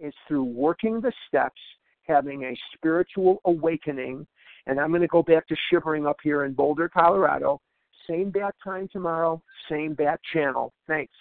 [0.01, 1.61] is through working the steps,
[2.03, 4.27] having a spiritual awakening.
[4.67, 7.61] And I'm going to go back to shivering up here in Boulder, Colorado.
[8.05, 10.73] Same bat time tomorrow, same bat channel.
[10.87, 11.13] Thanks.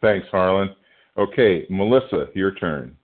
[0.00, 0.74] Thanks, Harlan.
[1.16, 2.96] Okay, Melissa, your turn.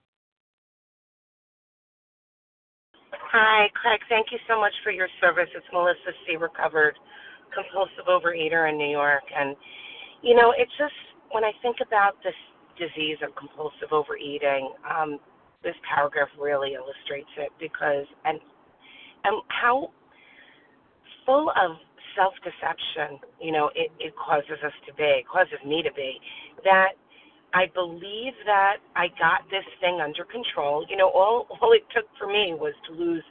[3.32, 4.00] Hi, Craig.
[4.10, 5.48] Thank you so much for your service.
[5.56, 6.36] It's Melissa C.
[6.36, 6.92] Recovered
[7.48, 9.24] compulsive overeater in New York.
[9.32, 9.56] And,
[10.20, 10.92] you know, it's just
[11.32, 12.36] when I think about this
[12.76, 15.16] disease of compulsive overeating, um,
[15.64, 18.36] this paragraph really illustrates it because, and,
[19.24, 19.88] and how
[21.24, 21.80] full of
[22.12, 26.20] self deception, you know, it, it causes us to be, causes me to be,
[26.68, 27.00] that
[27.54, 30.86] I believe that I got this thing under control.
[30.88, 33.24] You know, all all it took for me was to lose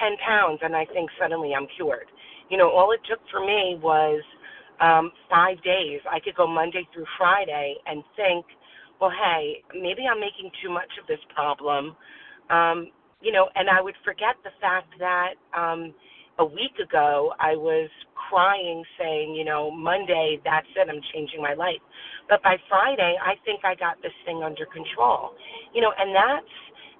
[0.00, 2.06] ten pounds and I think suddenly I'm cured.
[2.50, 4.22] You know, all it took for me was
[4.80, 6.00] um five days.
[6.10, 8.44] I could go Monday through Friday and think,
[9.00, 11.96] well, hey, maybe I'm making too much of this problem.
[12.50, 15.94] Um, you know, and I would forget the fact that um
[16.38, 17.90] a week ago I was
[18.28, 21.82] crying saying, you know, Monday, that's it, I'm changing my life.
[22.28, 25.34] But by Friday, I think I got this thing under control.
[25.74, 26.54] You know, and that's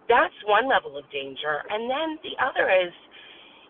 [0.09, 1.63] that's one level of danger.
[1.71, 2.93] And then the other is,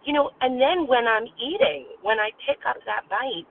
[0.05, 3.47] you know, and then when I'm eating, when I pick up that bite,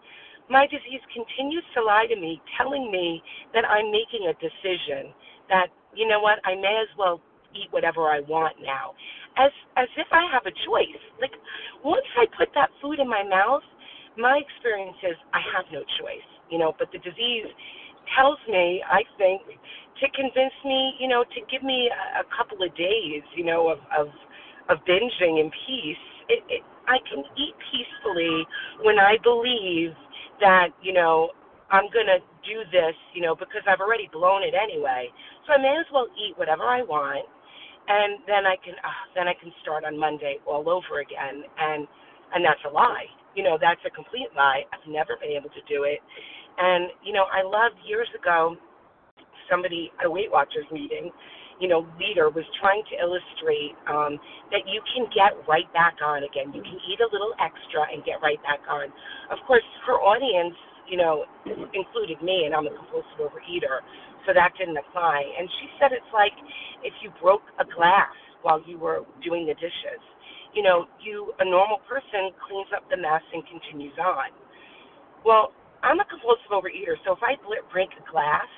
[0.50, 3.24] my disease continues to lie to me, telling me
[3.54, 5.14] that I'm making a decision
[5.48, 7.22] that, you know what, I may as well
[7.56, 8.96] eat whatever I want now.
[9.38, 11.02] As as if I have a choice.
[11.22, 11.32] Like
[11.84, 13.64] once I put that food in my mouth,
[14.18, 17.48] my experience is I have no choice, you know, but the disease
[18.18, 19.42] tells me, I think,
[20.02, 23.70] to convince me, you know, to give me a, a couple of days, you know,
[23.70, 24.08] of of,
[24.70, 26.04] of binging in peace.
[26.30, 28.48] It, it, I can eat peacefully
[28.84, 29.92] when I believe
[30.42, 31.32] that, you know,
[31.72, 35.10] I'm gonna do this, you know, because I've already blown it anyway.
[35.48, 37.28] So I may as well eat whatever I want,
[37.88, 41.44] and then I can, uh, then I can start on Monday all over again.
[41.60, 41.88] And
[42.34, 43.08] and that's a lie.
[43.36, 44.64] You know, that's a complete lie.
[44.74, 46.00] I've never been able to do it.
[46.58, 48.56] And, you know, I loved years ago,
[49.50, 51.12] somebody at a Weight Watchers meeting,
[51.60, 54.18] you know, leader was trying to illustrate um,
[54.50, 56.50] that you can get right back on again.
[56.52, 58.90] You can eat a little extra and get right back on.
[59.30, 60.58] Of course, her audience,
[60.90, 61.30] you know,
[61.78, 63.86] included me, and I'm a compulsive overeater,
[64.26, 65.22] so that didn't apply.
[65.38, 66.34] And she said it's like
[66.82, 68.12] if you broke a glass
[68.42, 70.02] while you were doing the dishes
[70.56, 74.32] you know, you a normal person cleans up the mess and continues on.
[75.26, 77.38] Well, I'm a compulsive overeater, so if I
[77.72, 78.50] break a glass,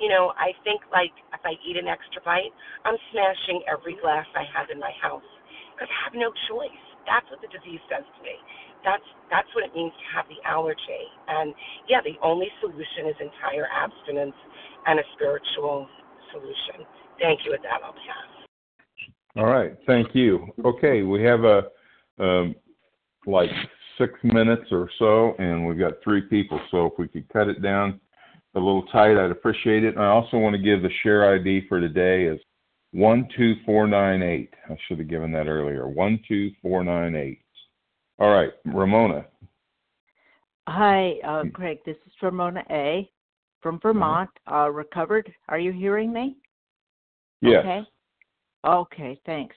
[0.00, 2.52] you know, I think like if I eat an extra bite,
[2.84, 5.26] I'm smashing every glass I have in my house
[5.74, 6.84] because I have no choice.
[7.04, 8.36] That's what the disease says to me.
[8.84, 11.06] That's that's what it means to have the allergy.
[11.28, 11.54] And
[11.88, 14.36] yeah, the only solution is entire abstinence
[14.86, 15.88] and a spiritual
[16.32, 16.86] solution.
[17.20, 17.52] Thank you.
[17.52, 18.41] With that, I'll pass.
[19.36, 20.46] All right, thank you.
[20.64, 21.62] Okay, we have a
[22.18, 22.54] um,
[23.26, 23.50] like
[23.96, 26.60] six minutes or so, and we've got three people.
[26.70, 27.98] So if we could cut it down
[28.54, 29.94] a little tight, I'd appreciate it.
[29.94, 32.38] And I also want to give the share ID for today is
[32.92, 34.52] one two four nine eight.
[34.68, 35.88] I should have given that earlier.
[35.88, 37.40] One two four nine eight.
[38.18, 39.24] All right, Ramona.
[40.68, 41.78] Hi, uh, Craig.
[41.86, 43.10] This is Ramona A.
[43.62, 44.30] from Vermont.
[44.50, 45.32] Uh, recovered.
[45.48, 46.36] Are you hearing me?
[47.40, 47.60] Yes.
[47.60, 47.80] Okay.
[48.64, 49.20] Okay.
[49.26, 49.56] Thanks.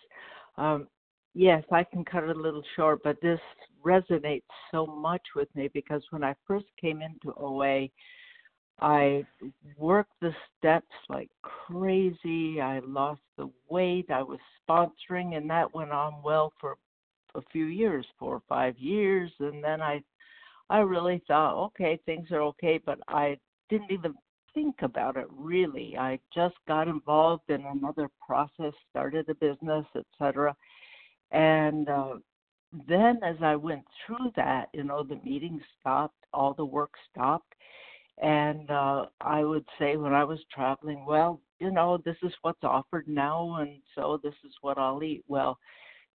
[0.57, 0.87] Um,
[1.33, 3.39] yes, I can cut it a little short, but this
[3.85, 7.87] resonates so much with me because when I first came into OA,
[8.81, 9.25] I
[9.77, 12.59] worked the steps like crazy.
[12.59, 14.09] I lost the weight.
[14.11, 16.75] I was sponsoring, and that went on well for
[17.35, 19.31] a few years, four or five years.
[19.39, 20.01] And then I,
[20.69, 23.37] I really thought, okay, things are okay, but I
[23.69, 24.13] didn't even
[24.55, 25.95] think about it really.
[25.97, 30.55] I just got involved in another process, started a business, etc.
[31.31, 32.15] And uh,
[32.87, 37.53] then as I went through that, you know, the meetings stopped, all the work stopped
[38.21, 42.63] and uh, I would say when I was traveling, well, you know, this is what's
[42.63, 45.23] offered now, and so this is what I'll eat.
[45.27, 45.57] Well,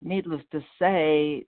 [0.02, 1.44] needless to say,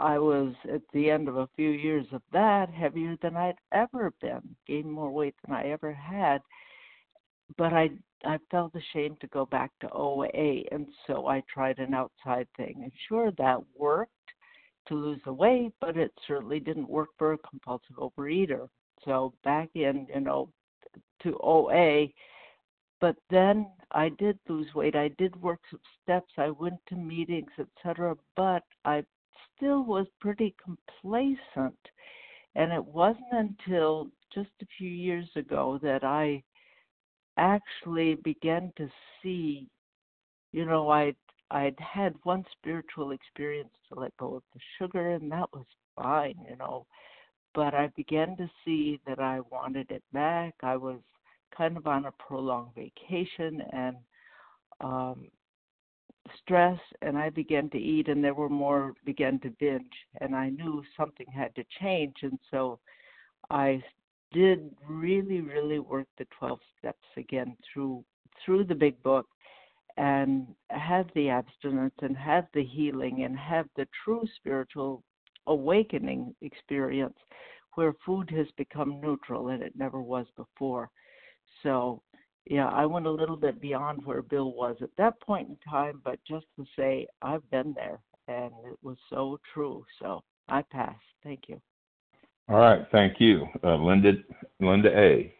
[0.00, 4.12] I was at the end of a few years of that heavier than I'd ever
[4.20, 6.40] been, gained more weight than I ever had.
[7.56, 7.90] But I
[8.24, 12.80] I felt ashamed to go back to OA, and so I tried an outside thing.
[12.82, 14.12] And sure, that worked
[14.88, 18.68] to lose the weight, but it certainly didn't work for a compulsive overeater.
[19.04, 20.50] So back in, you know,
[21.22, 22.08] to OA,
[23.00, 24.94] but then I did lose weight.
[24.94, 26.32] I did work some steps.
[26.36, 28.16] I went to meetings, etc.
[28.36, 29.04] But I
[29.56, 31.78] still was pretty complacent.
[32.54, 36.42] And it wasn't until just a few years ago that I
[37.36, 38.88] actually began to
[39.22, 39.68] see,
[40.52, 41.16] you know, I'd
[41.52, 45.66] I'd had one spiritual experience to let go of the sugar, and that was
[45.96, 46.86] fine, you know
[47.54, 50.54] but I began to see that I wanted it back.
[50.62, 51.00] I was
[51.56, 53.96] kind of on a prolonged vacation and
[54.80, 55.28] um,
[56.42, 60.50] stress, and I began to eat, and there were more began to binge, and I
[60.50, 62.78] knew something had to change, and so
[63.50, 63.82] I
[64.32, 68.04] did really, really work the 12 steps again through
[68.44, 69.26] through the big book
[69.96, 75.02] and have the abstinence and have the healing and have the true spiritual
[75.46, 77.18] awakening experience
[77.74, 80.88] where food has become neutral and it never was before.
[81.62, 82.02] So,
[82.46, 86.00] yeah, I went a little bit beyond where Bill was at that point in time,
[86.04, 89.84] but just to say I've been there and it was so true.
[90.00, 90.96] So I pass.
[91.22, 91.60] Thank you.
[92.48, 94.12] All right, thank you, uh, Linda.
[94.58, 95.32] Linda A.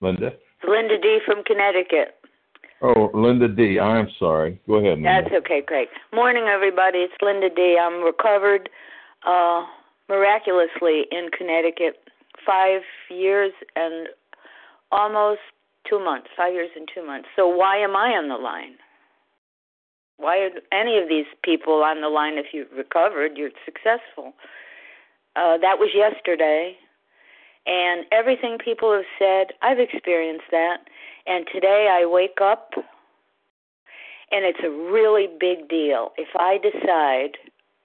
[0.00, 0.32] Linda.
[0.66, 1.20] Linda D.
[1.24, 2.16] from Connecticut.
[2.82, 3.78] Oh, Linda D.
[3.78, 4.60] I'm sorry.
[4.66, 4.98] Go ahead.
[4.98, 5.22] Linda.
[5.22, 5.88] That's okay, Craig.
[6.12, 6.98] Morning, everybody.
[6.98, 7.78] It's Linda D.
[7.80, 8.68] I'm recovered
[9.26, 9.64] uh,
[10.08, 12.05] miraculously in Connecticut.
[12.44, 14.08] Five years and
[14.90, 15.40] almost
[15.88, 16.28] two months.
[16.36, 17.28] Five years and two months.
[17.36, 18.76] So why am I on the line?
[20.18, 22.38] Why are any of these people on the line?
[22.38, 24.32] If you've recovered, you're successful.
[25.36, 26.74] Uh, that was yesterday,
[27.66, 30.78] and everything people have said, I've experienced that
[31.26, 32.70] and today I wake up
[34.30, 36.12] and it's a really big deal.
[36.16, 37.36] If I decide,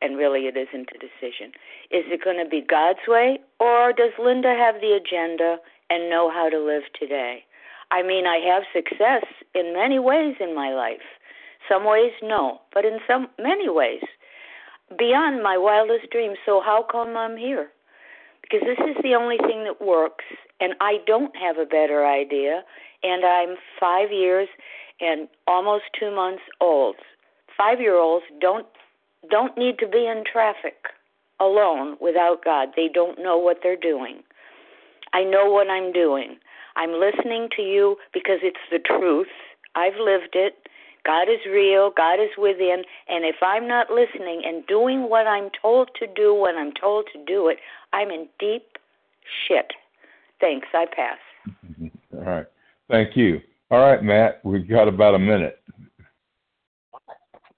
[0.01, 1.51] and really it isn't a decision,
[1.91, 5.57] is it going to be God's way or does Linda have the agenda
[5.89, 7.43] and know how to live today?
[7.91, 11.05] I mean, I have success in many ways in my life.
[11.69, 14.01] Some ways, no, but in some many ways,
[14.97, 16.37] beyond my wildest dreams.
[16.45, 17.69] So how come I'm here?
[18.41, 20.25] Because this is the only thing that works,
[20.59, 22.63] and I don't have a better idea
[23.03, 24.47] and I'm five years
[24.99, 26.95] and almost two months old.
[27.57, 28.67] Five year olds don't
[29.29, 30.75] don't need to be in traffic
[31.39, 32.69] alone without God.
[32.75, 34.23] They don't know what they're doing.
[35.13, 36.37] I know what I'm doing.
[36.75, 39.27] I'm listening to you because it's the truth.
[39.75, 40.55] I've lived it.
[41.03, 41.91] God is real.
[41.95, 42.83] God is within.
[43.09, 47.07] And if I'm not listening and doing what I'm told to do when I'm told
[47.13, 47.57] to do it,
[47.91, 48.77] I'm in deep
[49.47, 49.73] shit.
[50.39, 50.67] Thanks.
[50.73, 51.17] I pass.
[52.13, 52.45] All right.
[52.89, 53.41] Thank you.
[53.71, 55.60] All right, Matt, we've got about a minute.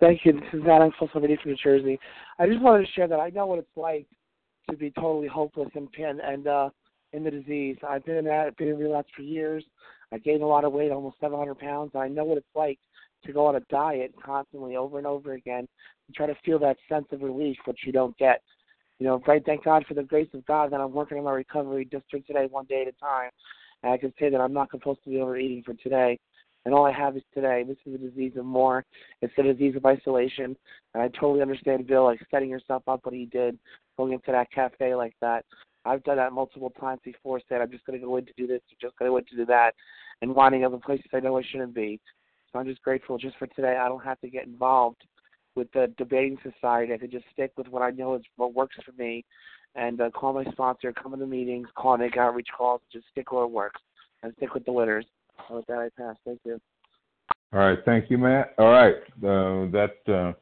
[0.04, 0.34] Thank you.
[0.34, 0.82] This is Matt.
[0.82, 1.98] I'm from New Jersey.
[2.38, 4.06] I just wanted to share that I know what it's like
[4.70, 6.70] to be totally hopeless and and, and uh,
[7.14, 7.78] in the disease.
[7.88, 9.64] I've been in that, been in relapse for years.
[10.12, 11.92] I gained a lot of weight, almost 700 pounds.
[11.96, 12.80] I know what it's like
[13.26, 15.70] to go on a diet constantly, over and over again,
[16.08, 18.42] and try to feel that sense of relief, which you don't get.
[19.00, 19.42] You know, right?
[19.46, 22.48] Thank God for the grace of God that I'm working on my recovery for today,
[22.52, 23.32] one day at a time.
[23.84, 26.20] And I can say that I'm not compulsively overeating for today.
[26.66, 27.64] And all I have is today.
[27.68, 28.86] This is a disease of more.
[29.22, 30.56] It's a disease of isolation.
[30.94, 33.60] And I totally understand Bill, like setting yourself up what he did,
[33.98, 35.46] going into that cafe like that.
[35.86, 38.62] I've done that multiple times before, said I'm just to go in to do this,
[38.72, 39.74] or just to go in to do that,
[40.22, 42.00] and wanting other places I know I shouldn't be.
[42.52, 43.78] So I'm just grateful just for today.
[43.78, 45.04] I don't have to get involved
[45.56, 46.94] with the debating society.
[46.94, 49.26] I could just stick with what I know is what works for me,
[49.76, 53.32] and uh, call my sponsor, come to the meetings, call, make outreach calls, just stick
[53.32, 53.82] where it works,
[54.22, 55.06] and stick with the winners.
[55.50, 56.16] And with that, I pass.
[56.26, 56.60] Thank you.
[57.54, 58.56] All right, thank you, Matt.
[58.58, 60.34] All right, uh, that uh,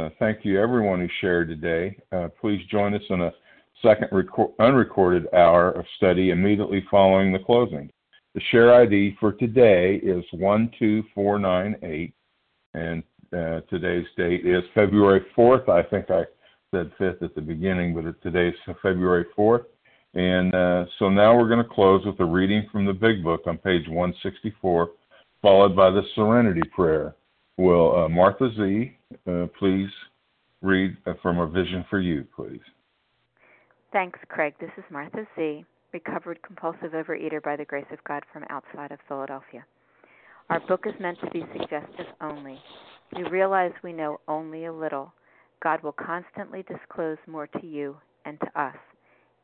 [0.00, 1.96] uh, thank you everyone who shared today.
[2.10, 3.32] Uh, please join us in a
[3.82, 7.90] second record, unrecorded hour of study immediately following the closing.
[8.34, 12.14] The share ID for today is 12498,
[12.74, 13.02] and
[13.32, 15.68] uh, today's date is February 4th.
[15.68, 16.24] I think I
[16.72, 19.64] said 5th at the beginning, but today's February 4th.
[20.14, 23.42] And uh, so now we're going to close with a reading from the Big Book
[23.46, 24.90] on page 164,
[25.40, 27.14] followed by the Serenity Prayer.
[27.56, 28.96] Will uh, Martha Z.
[29.26, 29.88] Uh, please
[30.62, 32.60] read from a vision for you, please?
[33.92, 34.54] Thanks, Craig.
[34.60, 38.98] This is Martha Z., recovered compulsive overeater by the grace of God from outside of
[39.08, 39.64] Philadelphia.
[40.48, 42.58] Our book is meant to be suggestive only.
[43.16, 45.12] We realize we know only a little.
[45.62, 48.76] God will constantly disclose more to you and to us.